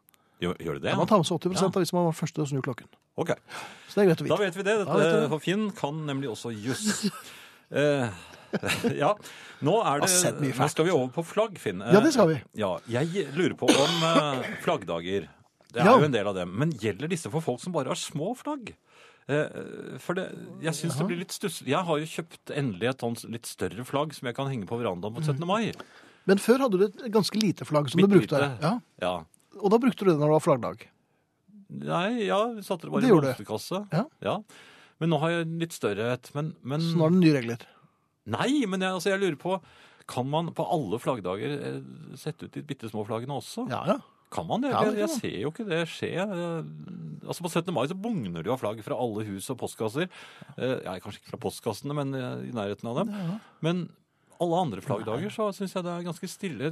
[0.43, 0.91] Gjør, gjør det det?
[0.91, 0.99] Ja.
[0.99, 1.69] Man tar med seg 80 Ja.
[1.71, 2.89] da, hvis man var første til å snu klokken.
[3.21, 3.31] Ok,
[3.89, 4.77] Så det er greit å da vet vi det.
[4.89, 5.29] Da vet det.
[5.31, 7.07] for Finn kan nemlig også juss.
[7.73, 8.05] Eh,
[9.01, 9.15] ja,
[9.65, 10.09] nå er det
[10.59, 11.79] Nå skal vi over på flagg, Finn.
[11.81, 12.35] Ja, det skal vi.
[12.35, 15.25] Eh, Ja, jeg lurer på om eh, flaggdager.
[15.73, 16.53] Det er jo en del av dem.
[16.61, 18.75] Men gjelder disse for folk som bare har små flagg?
[19.31, 20.25] Eh, For det,
[20.65, 21.71] jeg syns det blir litt stusslig.
[21.75, 24.79] Jeg har jo kjøpt endelig et sånt litt større flagg som jeg kan henge på
[24.81, 25.45] verandaen på 17.
[25.47, 25.73] mai.
[26.27, 28.41] Men før hadde du et ganske lite flagg som du brukte.
[28.63, 28.75] Ja.
[29.03, 29.15] Ja.
[29.61, 30.87] Og da brukte du det når det var flaggdag.
[31.73, 33.83] Nei, ja, vi satte det bare Det i blomsterkasse.
[34.23, 34.37] Ja.
[35.01, 36.29] Men nå har jeg litt større et.
[36.37, 37.65] Men, men Så nå er det nye regler.
[38.33, 39.57] Nei, men jeg, altså, jeg lurer på
[40.07, 41.79] Kan man på alle flaggdager eh,
[42.19, 43.65] sette ut de bitte små flaggene også?
[43.71, 43.97] Ja, ja.
[44.33, 44.71] Kan man det?
[44.73, 46.13] Ja, det jeg, jeg ser jo ikke det skje.
[47.23, 47.73] Altså På 17.
[47.77, 50.09] mai så bugner det jo av flagg fra alle hus og postkasser.
[50.57, 53.13] Eh, Ja, kanskje ikke fra postkassene, men eh, i nærheten av dem.
[53.65, 53.85] Men
[54.43, 56.71] alle andre flaggdager så syns jeg det er ganske stille.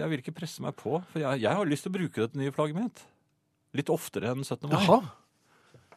[0.00, 0.96] Jeg vil ikke presse meg på.
[1.12, 3.04] For jeg, jeg har lyst til å bruke dette nye flagget mitt.
[3.78, 4.66] Litt oftere enn 17.
[4.72, 4.80] mai.
[4.80, 5.02] Jaha.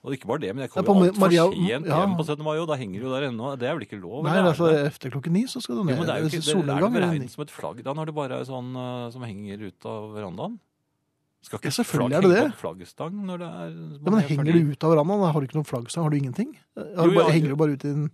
[0.06, 1.96] Og ikke bare det, men jeg kommer på jo altfor sent ja.
[1.98, 2.44] hjem på 17.
[2.46, 3.48] mai, og da henger det jo der ennå.
[3.58, 4.20] Det er vel ikke lov?
[4.28, 5.98] Nei, altså, etter klokken ni så skal du Jo, ned.
[5.98, 8.16] men det er jo ikke, det, det er beregnet som et flagg da, når det
[8.20, 10.60] bare er sånn eh, som henger ut av verandaen?
[11.46, 12.46] Skal ikke Ja, selvfølgelig er det det.
[12.58, 15.26] flaggstang når det er Ja, men Henger det ut av verandaen?
[15.32, 16.06] Har du ikke noen flaggstang?
[16.08, 16.56] Har du ingenting?
[16.76, 18.08] Har du bare, ja, henger du bare ut i en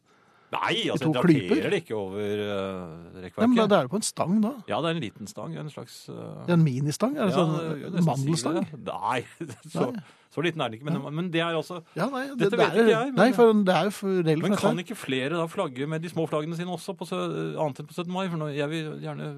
[0.51, 3.39] Nei, altså jeg draperer det ikke over uh, rekkverket.
[3.39, 4.49] Ja, men da, er det på en stang, da.
[4.67, 5.53] Ja, det er en liten stang.
[5.55, 7.15] En slags uh, En ministang?
[7.15, 7.53] Er det ja, sånn
[7.85, 8.57] vil si mandelstang?
[8.73, 8.81] det.
[8.91, 9.21] Nei,
[9.71, 9.87] så,
[10.35, 10.89] så liten er den ikke.
[10.91, 13.21] Men, men det er altså Ja, nei, det, Dette det vet er, ikke jeg, men-
[13.21, 16.11] Nei, for det er jo for reelt Men kan ikke flere da flagge med de
[16.11, 18.11] små flaggene sine også, på, annet enn på 17.
[18.11, 18.25] mai?
[18.27, 19.31] For nå, jeg vil gjerne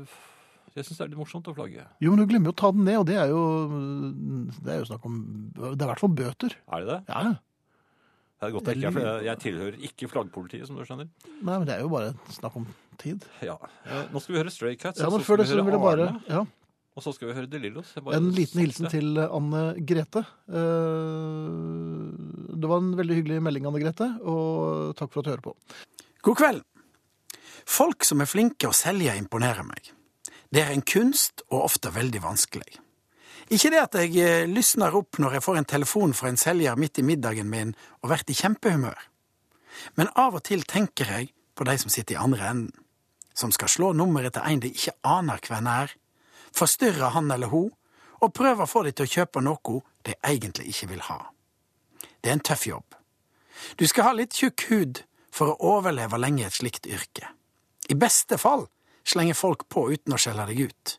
[0.76, 1.84] Jeg syns det er litt morsomt å flagge.
[2.02, 3.42] Jo, men du glemmer jo å ta den ned, og det er jo
[4.64, 5.20] Det er jo snakk om
[5.54, 6.56] Det er i hvert fall bøter.
[6.74, 7.00] Er det det?
[7.10, 7.34] Ja, ja.
[8.44, 11.08] Det er godt jeg ikke er, jeg- jeg tilhører ikke flaggpolitiet, som du skjønner.
[11.42, 12.66] Nei, men det er jo bare snakk om
[12.98, 13.24] tid.
[13.42, 13.56] Ja.
[13.86, 15.56] Eh, Nå skal vi høre Stray Cats, Ja, og men så før skal det så
[15.56, 16.42] vil høre jeg bare ja,
[16.98, 17.94] og så skal vi høre De Lillos.
[17.96, 20.26] En liten hilsen til Anne Grete.
[20.50, 20.58] Eh,
[22.58, 25.54] Det var en veldig hyggelig melding, Anne Grete, og takk for at du hører på.
[26.24, 26.62] God kveld.
[27.66, 29.92] Folk som er flinke å selge, imponerer meg.
[30.54, 32.78] Det er en kunst, og ofte veldig vanskelig.
[33.50, 36.78] Ikke det at jeg eh, lysner opp når jeg får en telefon fra en selger
[36.80, 39.00] midt i middagen min og blir i kjempehumør.
[39.98, 42.84] Men av og til tenker jeg på de som sitter i andre enden,
[43.34, 45.96] som skal slå nummeret til en de ikke aner hvem er,
[46.54, 47.72] forstyrre han eller hun,
[48.22, 51.18] og prøve å få de til å kjøpe noe de egentlig ikke vil ha.
[52.22, 52.96] Det er en tøff jobb.
[53.78, 55.02] Du skal ha litt tjukk hud
[55.34, 57.34] for å overleve lenge i et slikt yrke.
[57.90, 58.68] I beste fall
[59.08, 60.98] slenger folk på uten å skjelle deg ut.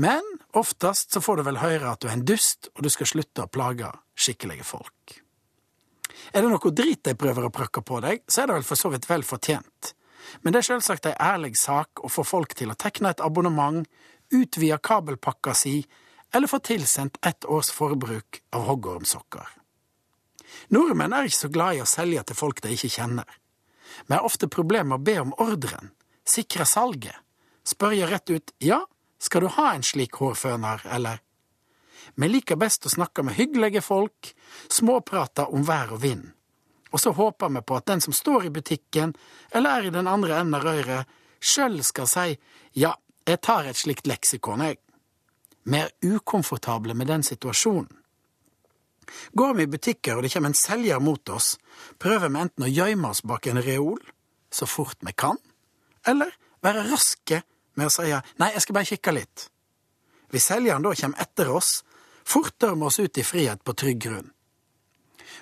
[0.00, 0.24] Men
[0.56, 3.44] oftest så får du vel høre at du er en dust, og du skal slutte
[3.44, 5.18] å plage skikkelige folk.
[6.32, 8.80] Er det noe drit de prøver å prøkke på deg, så er det vel for
[8.80, 9.94] så vidt vel fortjent.
[10.42, 13.86] Men det er selvsagt ei ærlig sak å få folk til å tekne et abonnement,
[14.34, 15.80] utvide kabelpakka si,
[16.34, 19.46] eller få tilsendt ett års forbruk av hoggormsokker.
[20.74, 23.28] Nordmenn er ikke så glad i å selge til folk de ikke kjenner.
[24.06, 25.92] Vi har ofte problemer med å be om ordren,
[26.28, 27.16] sikre salget,
[27.66, 28.82] spørre rett ut ja,
[29.18, 31.24] skal du ha en slik hårføner, eller
[32.14, 34.32] Vi liker best å snakke med hyggelige folk,
[34.68, 36.30] småprate om vær og vind.
[36.90, 39.12] Og så håper vi på at den som står i butikken,
[39.50, 41.06] eller er i den andre enden av røret,
[41.38, 42.38] sjøl skal si
[42.72, 42.94] ja,
[43.28, 44.78] jeg tar et slikt leksikon, jeg.
[45.68, 47.92] Vi er ukomfortable med den situasjonen.
[49.32, 51.56] Går vi i butikker og det kommer en selger mot oss,
[52.00, 54.00] prøver vi enten å gjemme oss bak en reol
[54.52, 55.36] så fort vi kan,
[56.08, 56.32] eller
[56.64, 57.42] være raske
[57.78, 59.46] med å si nei, jeg skal bare kikke litt.
[60.32, 61.82] Hvis selgeren da kommer etter oss,
[62.28, 64.28] forter vi oss ut i frihet på trygg grunn.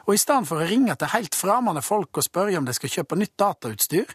[0.07, 2.93] Og i stedet for å ringe til helt fremmede folk og spørre om de skal
[2.93, 4.13] kjøpe nytt datautstyr,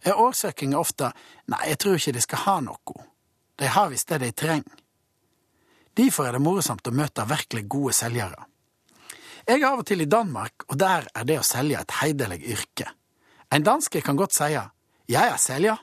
[0.00, 1.10] er årsakinga ofte
[1.52, 3.04] nei, jeg tror ikke de skal ha noe,
[3.60, 4.78] de har visst det de trenger.
[6.00, 8.46] Derfor er det morsomt å møte virkelig gode selgere.
[9.44, 12.40] Jeg er av og til i Danmark, og der er det å selge et heiderlig
[12.54, 12.86] yrke.
[13.50, 14.52] En danske kan godt si
[15.10, 15.78] 'jeg er selger',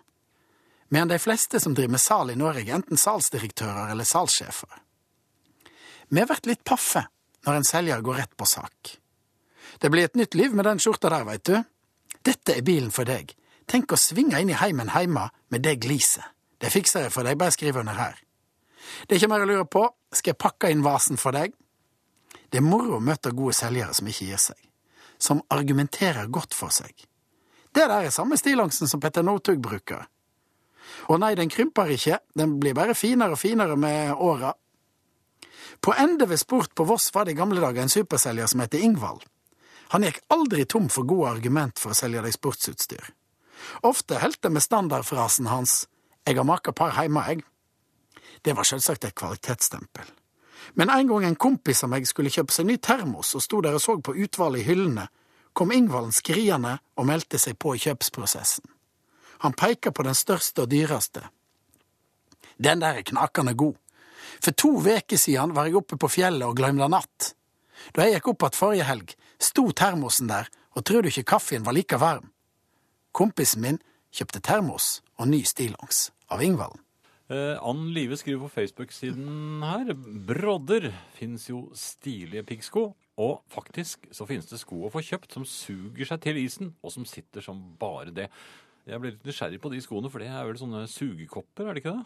[0.90, 4.80] men de fleste som driver med sal i Norge, enten salgsdirektører eller salgssjefer.
[6.10, 7.04] Vi blir litt paffe
[7.46, 8.94] når en selger går rett på sak.
[9.80, 11.58] Det blir et nytt liv med den skjorta der, veit du.
[12.24, 13.34] Dette er bilen for deg.
[13.68, 16.24] Tenk å svinge inn i heimen hjemme med det gliset.
[16.58, 18.16] Det fikser jeg for deg, bare skriv under her.
[19.06, 19.84] Det er ikke mer å lure på,
[20.16, 21.54] skal jeg pakke inn vasen for deg?
[22.50, 24.58] Det er moro å møte gode selgere som ikke gir seg,
[25.20, 26.96] som argumenterer godt for seg.
[27.78, 30.08] Det der er samme stillongsen som Petter Northug bruker.
[31.14, 34.54] Og nei, den krymper ikke, den blir bare finere og finere med åra.
[35.82, 38.82] På ende ved Sport på Voss var det i gamle dager en superselger som heter
[38.82, 39.22] Ingvald.
[39.94, 43.12] Han gikk aldri tom for gode argument for å selge deg sportsutstyr.
[43.86, 45.86] Ofte holdt det med standardfrasen hans
[46.26, 47.44] 'Jeg har maka par heime, jeg'.
[48.42, 50.06] Det var selvsagt et kvalitetsstempel.
[50.74, 53.74] Men en gang en kompis av meg skulle kjøpe seg ny termos og sto der
[53.74, 55.08] og så på utvalget i hyllene,
[55.58, 58.68] kom Ingvalden skriende og meldte seg på i kjøpsprosessen.
[59.42, 61.24] Han peker på den største og dyreste.
[62.62, 63.76] Den der er knakende god.
[64.42, 67.34] For to veker siden var jeg oppe på fjellet og glemte natt.
[67.94, 71.66] Da jeg gikk opp igjen forrige helg, sto termosen der, og tror du ikke kaffen
[71.66, 72.32] var like varm?
[73.14, 73.80] Kompisen min
[74.14, 76.82] kjøpte termos og ny stillongs av Ingvalden.
[77.34, 79.94] Eh, Ann Live skriver på Facebook-siden her
[80.30, 82.92] Brodder fins jo stilige piggsko.
[83.18, 86.94] Og faktisk så finnes det sko å få kjøpt som suger seg til isen, og
[86.94, 88.28] som sitter som bare det.
[88.88, 91.82] Jeg ble litt nysgjerrig på de skoene, for det er vel sånne sugekopper, er det
[91.84, 92.06] ikke det?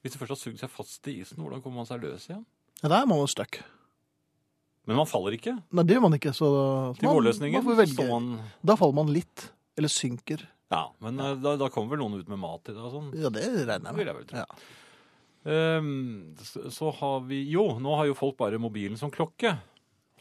[0.00, 2.46] Hvis det først har sugd seg fast i isen, hvordan kommer man seg løs igjen?
[2.80, 3.58] Ja, der er man jo stuck.
[4.88, 5.52] Men man faller ikke.
[5.76, 6.48] Nei, det gjør man ikke, så
[6.98, 8.06] Til vårløsningen man velge.
[8.08, 8.30] man
[8.64, 10.46] Da faller man litt, eller synker.
[10.70, 11.34] Ja, men ja.
[11.34, 13.10] da, da kommer vel noen ut med mat til deg og sånn.
[13.18, 14.06] Ja, det regner jeg Vil med.
[14.06, 14.44] jeg vel tro.
[14.44, 15.78] Ja.
[15.82, 15.90] um,
[16.46, 19.56] så, så har vi Jo, nå har jo folk bare mobilen som klokke.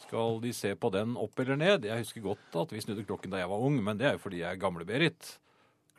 [0.05, 1.85] Skal de se på den opp eller ned?
[1.89, 4.23] Jeg husker godt at vi snudde klokken da jeg var ung, men det er jo
[4.23, 5.35] fordi jeg er gamle-Berit.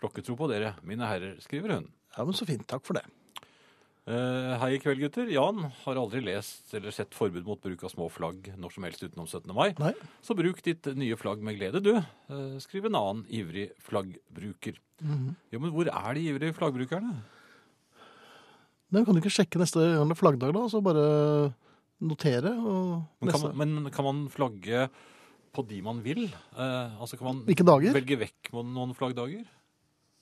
[0.01, 1.91] Klokketro på dere, mine herrer, skriver hun.
[2.17, 2.65] ja, men så fint.
[2.71, 3.05] Takk for det.
[4.11, 5.29] Uh, hei i kveld, gutter.
[5.31, 9.05] Jan har aldri lest eller sett forbud mot bruk av små flagg når som helst
[9.05, 9.53] utenom 17.
[9.55, 9.69] mai.
[9.79, 9.93] Nei.
[10.25, 11.93] Så bruk ditt nye flagg med glede, du.
[12.01, 14.81] uh, skriver en annen ivrig flaggbruker.
[15.05, 15.37] Mhm.
[15.53, 17.13] Jo, men hvor er de ivrige flaggbrukerne?
[18.91, 20.65] Nei, kan du ikke sjekke neste gang det er flaggdag, da?
[20.73, 21.05] Så bare
[22.01, 22.53] notere?
[22.57, 24.89] Og Men kan, man, men kan man flagge
[25.55, 26.27] på de man vil?
[26.31, 27.95] Eh, altså kan man Hvilke dager?
[27.97, 29.47] velge vekk noen flaggdager?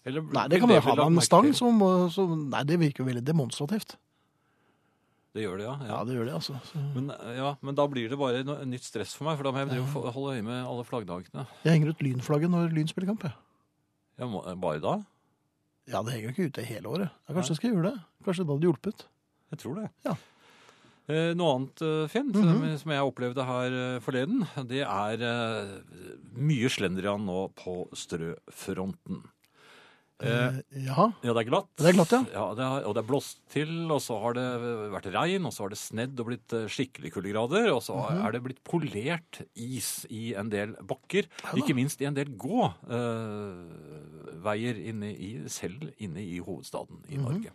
[0.08, 1.82] Eller Nei, det kan man jo ha med en stang som,
[2.14, 3.98] som Nei, det virker veldig demonstrativt.
[5.36, 5.74] Det gjør det, ja.
[5.84, 5.98] Ja, ja.
[6.08, 6.56] det gjør det, altså.
[6.96, 9.52] Men, eh, ja, men da blir det bare noe, nytt stress for meg, for da
[9.52, 10.14] må jeg ja.
[10.14, 11.44] holde øye med alle flaggdagene.
[11.66, 13.36] jeg henger ut Lynflagget når Lyn spiller kamp, jeg.
[14.18, 14.96] Ja, eh, bare da?
[15.88, 17.12] Ja, det henger jo ikke ute hele året.
[17.28, 18.00] Ja, kanskje jeg skal gjøre det.
[18.24, 19.04] Kanskje det hadde hjulpet.
[19.52, 19.86] Jeg tror det.
[20.08, 20.16] Ja.
[21.08, 21.78] Eh, noe annet,
[22.12, 22.76] Finn, mm -hmm.
[22.78, 25.68] som jeg opplevde her eh, forleden, det er eh,
[26.36, 29.22] mye slendrian nå på strøfronten.
[29.24, 29.28] Eh,
[30.20, 30.52] Eh,
[30.84, 31.12] ja.
[31.22, 31.68] ja, det er glatt.
[31.78, 32.18] Det er glatt, ja.
[32.54, 35.62] det er, og det er blåst til, og så har det vært regn, og så
[35.62, 38.26] har det snedd og blitt eh, skikkelig kuldegrader, og så Mhm.
[38.26, 42.26] er det blitt polert is i en del bakker, Ja ikke minst i en del
[42.36, 42.84] gåveier
[44.90, 47.50] inne i, selv inne i hovedstaden i Norge.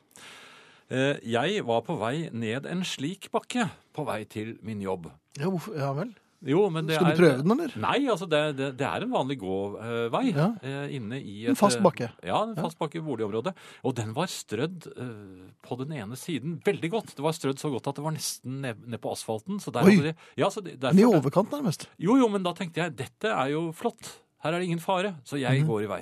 [0.91, 5.11] Eh, Jeg var på vei ned en slik bakke på vei til min jobb.
[5.39, 5.75] Ja, hvorfor?
[5.77, 6.13] ja vel.
[6.45, 7.75] Jo, men det Skal du prøve den, eller?
[7.79, 10.49] Nei, altså det, det, det er en vanlig gåvei Ja.
[10.61, 12.09] eh, inne i En fast bakke.
[12.21, 13.53] Ja, en fast bakke i boligområdet.
[13.87, 17.13] Og den var strødd uh, på den ene siden veldig godt.
[17.15, 19.61] Det var strødd så godt at det var nesten ned, ned på asfalten.
[19.63, 19.95] Oi!
[20.03, 20.13] Det, de,
[20.43, 21.87] ja, så det, Men i overkant, nærmest.
[21.97, 24.17] jo, jo, men da tenkte jeg dette er jo flott.
[24.43, 25.15] Her er det ingen fare.
[25.23, 25.67] Så jeg Mhm.
[25.71, 26.01] går i vei.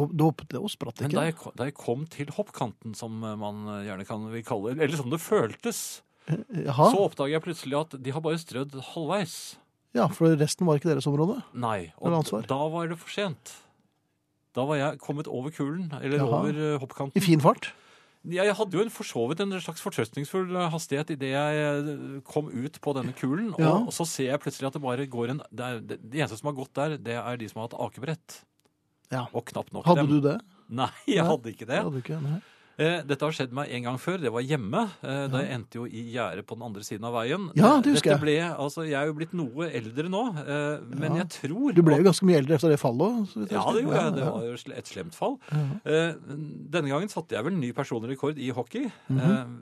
[0.00, 3.36] Hoppet det og spratt Men da jeg, ko- da jeg kom til hoppkanten, som eh,
[3.40, 6.88] man eh, gjerne kan vil kalle eller som det føltes, Jaha.
[6.90, 9.36] så oppdager jeg plutselig at de har bare strødd halvveis.
[9.96, 11.38] Ja, for resten var ikke deres område.
[11.56, 12.12] Nei, og
[12.50, 13.54] da var det for sent.
[14.56, 16.40] Da var jeg kommet over kulen, eller Jaha.
[16.40, 17.16] over eh, hoppkanten.
[17.16, 17.70] I fin fart.
[18.26, 22.48] Jeg hadde jo en for så vidt en slags fortrøstningsfull hastighet idet jeg eh, kom
[22.50, 23.52] ut på denne kulen.
[23.62, 23.76] Ja.
[23.86, 26.40] Og så ser jeg plutselig at det bare går en det, er, det, de eneste
[26.40, 28.40] som har gått der, det er de som har hatt akebrett.
[29.12, 29.26] Ja.
[29.32, 30.10] Og knapt nok Hadde dem.
[30.20, 30.36] du det?
[30.82, 31.30] Nei, jeg Nei.
[31.30, 31.82] hadde ikke det.
[31.84, 32.42] Hadde ikke?
[32.76, 34.18] Eh, Dette har skjedd meg en gang før.
[34.20, 34.82] Det var hjemme.
[35.00, 37.46] eh, Da jeg endte jo i gjerdet på den andre siden av veien.
[37.56, 41.14] Ja, det husker Jeg ble, altså, jeg er jo blitt noe eldre nå, eh, men
[41.16, 41.22] Ja.
[41.24, 43.48] jeg tror Du ble jo ganske mye eldre etter det fallet òg.
[43.48, 44.12] Ja, det gjorde jeg.
[44.18, 45.38] Det var jo et slemt fall.
[45.52, 45.64] ja.
[45.86, 46.12] Eh,
[46.76, 48.90] Denne gangen satte jeg vel ny personrekord i hockey.
[49.08, 49.56] Mm -hmm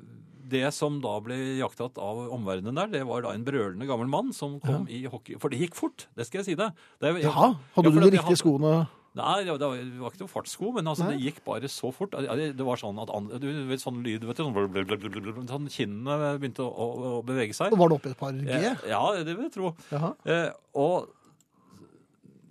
[0.46, 4.32] Det som da ble jaktet av omverdenen der, det var da en brølende gammel mann
[4.32, 5.38] som kom i hockey.
[5.40, 6.70] For det gikk fort, det skal jeg si deg.
[7.00, 8.86] Ja, hadde ja, du de riktige riktige skoene?
[9.14, 12.16] Nei, det var, det var ikke noe fartssko, men altså, det gikk bare så fort.
[12.18, 16.32] Det det var sånn at du vet, sånn lyd, vet du, sånn, blablabla, sånn kinnene
[16.42, 16.86] begynte å, å,
[17.20, 17.70] å bevege seg.
[17.78, 18.48] Var det oppi et par G?
[18.50, 19.70] Eh, Ja, det vil jeg tro.
[20.26, 21.12] Eh, og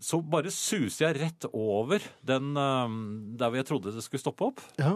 [0.04, 2.96] så bare suser jeg rett over den eh,
[3.40, 4.96] der hvor jeg trodde det skulle stoppe opp, Ja.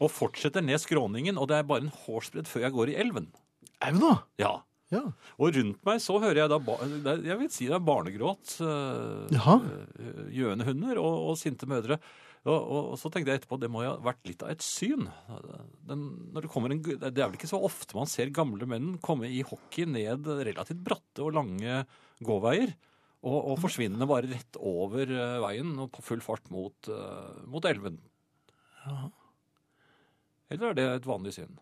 [0.00, 3.32] og fortsetter ned skråningen, og det er bare en hårsbredd før jeg går i elven.
[3.80, 4.14] Elven, da!
[4.40, 4.52] Ja.
[4.90, 5.04] Ja.
[5.38, 6.58] Og rundt meg så hører jeg da
[7.22, 12.00] Jeg vil si det er barnegråt, eh, eh, gjøende hunder og, og sinte mødre.
[12.40, 14.64] Og, og, og så tenkte jeg etterpå det må jo ha vært litt av et
[14.64, 15.06] syn.
[15.86, 19.28] Den, når det, en, det er vel ikke så ofte man ser gamle menn komme
[19.28, 21.84] i hockey ned relativt bratte og lange
[22.24, 22.74] gåveier.
[23.20, 26.90] Og, og forsvinne bare rett over eh, veien og på full fart mot,
[27.46, 28.00] mot elven.
[30.50, 31.52] Eller er det et vanlig syn?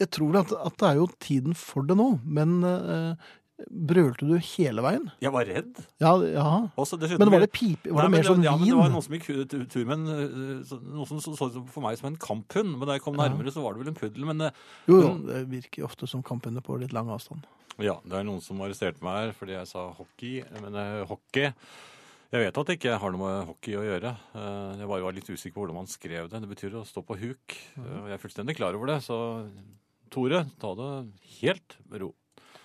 [0.00, 3.28] Jeg tror at, at det er jo tiden for det nå, men eh,
[3.68, 5.10] brølte du hele veien?
[5.20, 5.82] Jeg var redd.
[6.00, 6.44] Ja, ja.
[6.80, 7.90] Også, dessuten- Men var det pipe?
[7.92, 8.68] Var Nei, det mer mer sånn ja, men?
[8.70, 11.84] Det var noen som gikk tu- tur med en, øh, noe som så ut for
[11.84, 12.72] meg som en kamphund.
[12.78, 14.24] Men da jeg kom nærmere, så var det vel en puddel.
[14.24, 14.50] Men øh,
[14.88, 17.44] Jo, jo, det virker ofte som kamphunder på litt lang avstand.
[17.78, 20.42] ja, det er noen som arresterte meg her fordi jeg sa hockey.
[20.62, 21.52] Men øh, hockey
[22.32, 24.16] Jeg vet at det ikke har noe med hockey å gjøre.
[24.32, 26.40] Jeg Jeg var litt usikker på hvordan man skrev det.
[26.40, 27.56] Det betyr å stå på huk.
[27.76, 29.02] Eh, Og jeg er fullstendig klar over det.
[29.02, 29.50] Så
[30.10, 30.90] Tore, ta det
[31.40, 32.10] helt med ro.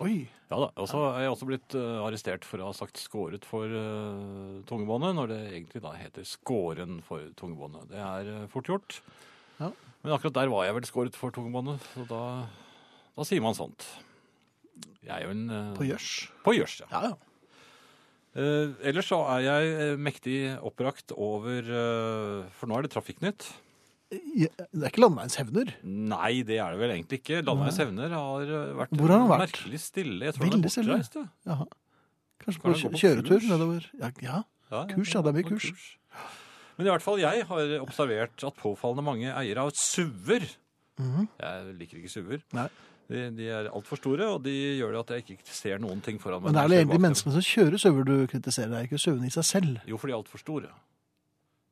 [0.03, 0.25] Oi!
[0.49, 0.69] Ja da.
[0.81, 4.61] Og så er jeg også blitt øh, arrestert for å ha sagt skåret for uh,
[4.69, 7.87] tungebåndet, når det egentlig da heter skåren for tungebåndet.
[7.93, 8.97] Det er uh, fort gjort.
[9.61, 9.71] Ja.
[10.03, 12.23] Men akkurat der var jeg vel skåret for tungebåndet, så da,
[13.15, 13.87] da sier man sånt.
[15.05, 16.11] Jeg er jo en uh, På gjørs.
[16.45, 16.89] På gjørs, ja.
[16.91, 17.35] Ja, ja.
[18.35, 23.45] Uh, ellers så er jeg eh, mektig oppbrakt over uh, For nå er det Trafikknytt.
[24.15, 25.71] Det er ikke landeveiens hevner.
[25.83, 27.41] Nei, det er det vel egentlig ikke.
[27.45, 29.43] Landeveiens Hevner har øh, vært, Hvor har han vært?
[29.45, 30.25] merkelig stille.
[30.29, 31.15] Jeg tror han er bortreist.
[31.19, 31.25] ja.
[31.51, 31.67] Jaha.
[32.45, 33.47] Kanskje Kan på, han gå på kjøretur kurs?
[33.49, 33.85] nedover.
[34.01, 34.41] Ja, ja.
[34.71, 35.69] Ja, Kurs, ja, det er mye kurs.
[36.77, 40.43] Men i hvert fall jeg har observert at påfallende mange eiere av suver
[40.95, 41.25] Mhm.
[41.41, 42.43] Jeg liker ikke SUV-er.
[42.55, 42.69] Nei.
[43.11, 46.15] De, de er altfor store, og de gjør det at jeg ikke ser noen ting
[46.23, 46.47] foran meg.
[46.49, 49.01] Men det er det vel egentlig menneskene som kjører sauer du kritiserer, det er ikke
[49.03, 49.81] sauene i seg selv.
[49.91, 50.71] Jo, for de er altfor store.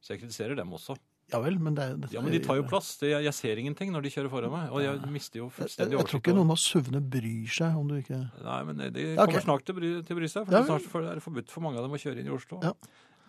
[0.04, 0.98] Så jeg kritiserer dem også.
[1.34, 2.92] Ja vel, men det det, Ja, Men de tar jo plass.
[3.02, 4.68] Det, jeg ser ingenting når de kjører foran meg.
[4.72, 7.90] Og jeg mister jo Jeg, jeg, jeg tror ikke noen av sauene bryr seg om
[7.90, 9.46] du ikke Nei, men de kommer okay.
[9.48, 10.46] snart til å bry, til å bry seg.
[10.46, 12.30] For Ja, det snart for- er det forbudt for mange av dem å kjøre inn
[12.30, 12.62] i Oslo.
[12.64, 12.74] Ja.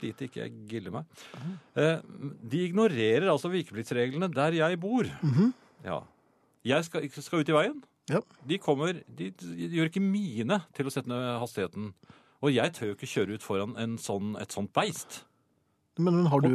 [0.03, 1.23] Lite ikke jeg giller meg.
[1.81, 2.01] Eh,
[2.53, 5.09] de ignorerer altså vikepliktsreglene der jeg bor.
[5.23, 5.55] Mhm.
[5.85, 6.03] Ja.
[6.65, 7.83] Jeg skal, skal ut i veien.
[8.11, 8.21] Ja.
[8.45, 11.93] De kommer, de, de gjør ikke mine til å sette ned hastigheten.
[12.45, 15.23] Og jeg tør jo ikke kjøre ut foran en sånn, et sånt beist.
[15.97, 16.51] Men, men har du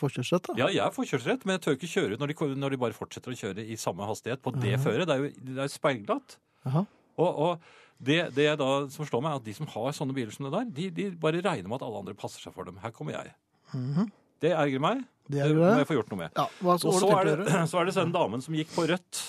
[0.00, 0.56] forkjørsrett, da?
[0.58, 2.96] Ja, jeg er forkjørsrett, men jeg tør ikke kjøre ut når de, når de bare
[2.96, 5.06] fortsetter å kjøre i samme hastighet på det føret.
[5.08, 6.38] Det er jo det er speilglatt.
[6.66, 6.84] Jaha.
[7.20, 7.70] Og, og
[8.00, 10.54] det, det da som slår meg, er at de som har sånne biler som det
[10.56, 12.80] der, de, de bare regner med at alle andre passer seg for dem.
[12.80, 13.34] Her kommer jeg.
[13.76, 14.08] Mhm.
[14.40, 15.02] Det ergrer meg.
[15.28, 16.30] Det Det må jeg få gjort noe med.
[16.34, 18.56] Ja, hva Og så så har du er, det, så er det den damen som
[18.56, 19.20] gikk på rødt.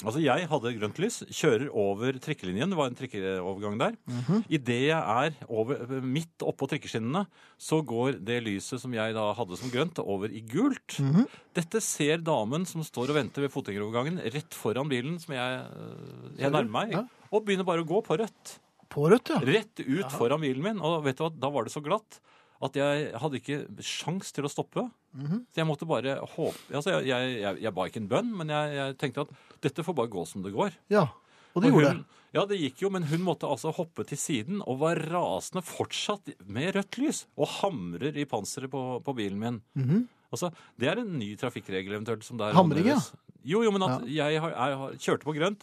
[0.00, 3.96] Altså, jeg hadde grønt lys, kjører over trikkelinjen, det var en trikkeovergang der.
[4.08, 4.44] Mhm.
[4.48, 7.26] Idet jeg er over, midt oppå trikkeskinnene,
[7.60, 10.96] så går det lyset som jeg da hadde som grønt, over i gult.
[11.02, 11.26] Mhm.
[11.54, 16.38] Dette ser damen som står og venter ved fotgjengerovergangen rett foran bilen som jeg, øh,
[16.38, 17.04] jeg nærmer meg, Ja.
[17.30, 18.58] og begynner bare å gå på rødt.
[18.88, 19.38] På rødt, ja.
[19.38, 20.80] Rett ut foran bilen min.
[20.80, 22.18] Og vet du hva, da var det så glatt
[22.60, 24.84] at jeg hadde ikke sjans til å stoppe.
[25.16, 25.44] Mhm.
[25.50, 28.52] Så jeg måtte bare håpe Altså, jeg, jeg, jeg, jeg ba ikke en bønn, men
[28.52, 29.32] jeg, tenkte at
[29.64, 30.76] dette får bare gå som det går.
[30.92, 31.08] Ja,
[31.54, 32.18] og det Og gjorde hun, det.
[32.36, 36.30] Ja, det gikk jo, men hun måtte altså hoppe til siden og var rasende fortsatt
[36.46, 39.60] med rødt lys og hamrer i panseret på, på bilen min.
[39.74, 40.04] Mhm.
[40.30, 43.00] Altså, Det er en ny trafikkregel eventuelt som der Hamring, ja.
[43.44, 45.62] Jo, jo, men at jeg, har, jeg har, kjørte på grønt,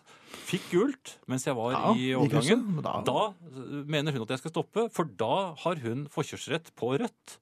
[0.49, 2.81] fikk gult mens jeg var Ja, i overgangen.
[2.81, 6.97] da- Da øh, mener hun at jeg skal stoppe, for da har hun forkjørsrett på
[6.97, 7.37] rødt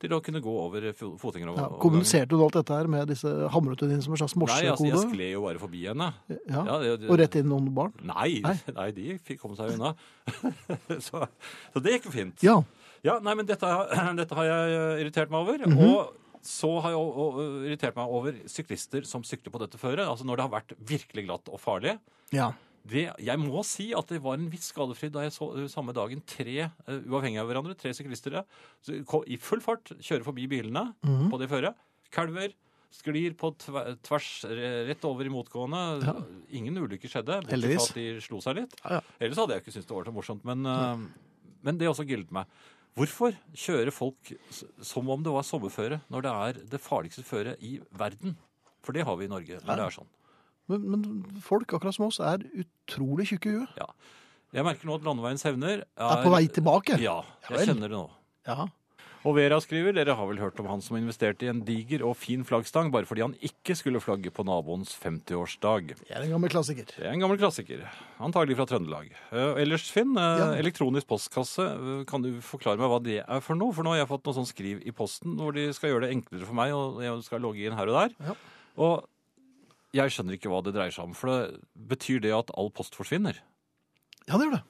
[0.00, 1.76] til å kunne gå over fotgjengerovergangen.
[1.76, 4.84] Ja, kommuniserte du alt dette her med disse hamrete dine som en slags Nei, altså,
[4.84, 5.12] jeg morsekode?
[5.14, 6.08] skled jo bare forbi henne.
[6.28, 6.64] Ja.
[6.64, 7.92] Ja, det- det- Og rett inn noen barn?
[8.02, 8.56] Nei, Nei.
[8.74, 8.90] nei.
[8.90, 9.94] de fikk komme seg unna.
[11.06, 11.26] så,
[11.72, 12.42] så det gikk jo fint.
[12.44, 12.58] Ja.
[13.04, 13.64] Ja, nei, men dette,
[14.20, 15.58] dette har jeg irritert meg over.
[15.68, 15.78] Mhm.
[15.88, 16.12] Og
[16.44, 20.04] så har jeg irritert meg over syklister som sykler på dette føret.
[20.06, 21.96] Altså når det har vært virkelig glatt og farlig.
[22.34, 22.52] Ja.
[22.84, 25.94] Det, jeg må si at det var en viss skadefryd da jeg så uh, samme
[25.96, 28.42] dagen tre, uh, uavhengig av hverandre, tre syklister
[29.24, 31.30] i full fart kjører forbi bilene Mhm.
[31.32, 31.74] på det føret.
[32.12, 32.52] Kalver,
[32.92, 33.54] sklir på
[34.04, 34.28] tvers
[34.86, 35.80] rett over i motgående.
[36.04, 36.14] Ja.
[36.60, 37.88] Ingen ulykker skjedde, Heldigvis.
[37.88, 38.76] at de slo seg litt.
[38.84, 39.00] Ja, ja.
[39.18, 40.44] Ellers hadde jeg ikke syntes det var så morsomt.
[40.44, 41.08] Men, uh,
[41.64, 42.44] men det også gildet meg.
[42.94, 44.30] Hvorfor kjører folk
[44.86, 48.36] som om det var sommerføre, når det er det farligste føret i verden?
[48.86, 49.58] For det har vi i Norge.
[49.64, 50.10] når det er sånn.
[50.70, 53.82] Men, men folk akkurat som oss er utrolig tjukke i huet.
[54.54, 56.96] Jeg merker nå at Landeveiens hevner Er på vei tilbake.
[57.02, 57.18] Ja,
[57.50, 58.06] jeg kjenner det nå.
[58.46, 58.68] Ja.
[59.24, 62.12] Og Vera skriver dere har vel hørt om han som investerte i en diger og
[62.20, 65.94] fin flaggstang bare fordi han ikke skulle flagge på naboens 50-årsdag.
[66.02, 66.90] Det er en gammel klassiker.
[66.92, 67.86] Det er en gammel klassiker.
[68.20, 69.08] Antagelig fra Trøndelag.
[69.32, 70.50] Uh, ellers, Finn, uh, Ja.
[70.60, 71.64] elektronisk postkasse.
[71.64, 73.72] uh, Kan du forklare meg hva det er for noe?
[73.72, 76.12] For nå har jeg fått noe sånn skriv i posten hvor de skal gjøre det
[76.18, 78.14] enklere for meg, og jeg skal logge inn her og der.
[78.28, 78.36] Ja.
[78.76, 79.08] Og
[79.96, 81.16] jeg skjønner ikke hva det dreier seg om.
[81.16, 83.40] For det betyr det at all post forsvinner?
[84.28, 84.64] Ja, det gjør det.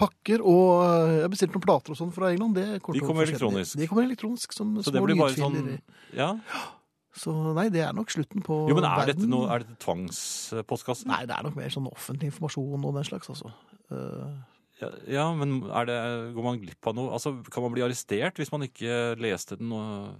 [0.00, 2.56] Pakker og jeg Jeg bestilte noen plater og sånn fra England.
[2.56, 3.76] Det kommer De kommer elektronisk.
[3.78, 5.38] De kommer elektronisk som Så det små lydfiler.
[5.38, 5.80] sånn
[6.16, 6.30] Ja.
[7.20, 9.16] Så nei, det er nok slutten på Jo, men er verden.
[9.18, 11.10] dette, noe, er dette tvangspostkassen?
[11.10, 13.50] Nei, det er nok mer sånn offentlig informasjon og den slags, altså.
[13.90, 14.30] Uh,
[14.80, 15.96] Ja, ja, men er det,
[16.32, 17.10] går man glipp av noe?
[17.12, 19.72] Altså, Kan man bli arrestert hvis man ikke leste den?
[19.76, 20.14] Og...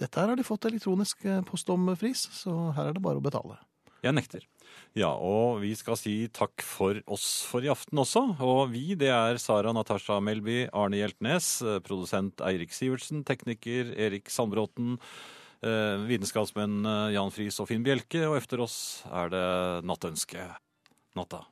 [0.00, 3.20] dette her har de fått elektronisk eh, post om fris, så her er det bare
[3.20, 3.58] å betale.
[4.00, 4.46] Jeg nekter.
[4.98, 8.24] Ja, og vi skal si takk for oss for i aften også.
[8.42, 14.32] Og vi, det er Sara Natasha Melby, Arne Hjeltnes, eh, produsent Eirik Sivertsen, tekniker Erik
[14.34, 14.96] Sandbråten,
[15.62, 18.80] eh, vitenskapsmenn eh, Jan Friis og Finn Bjelke, og efter oss
[19.14, 19.46] er det
[19.86, 20.50] Nattønske.
[21.14, 21.44] Natta.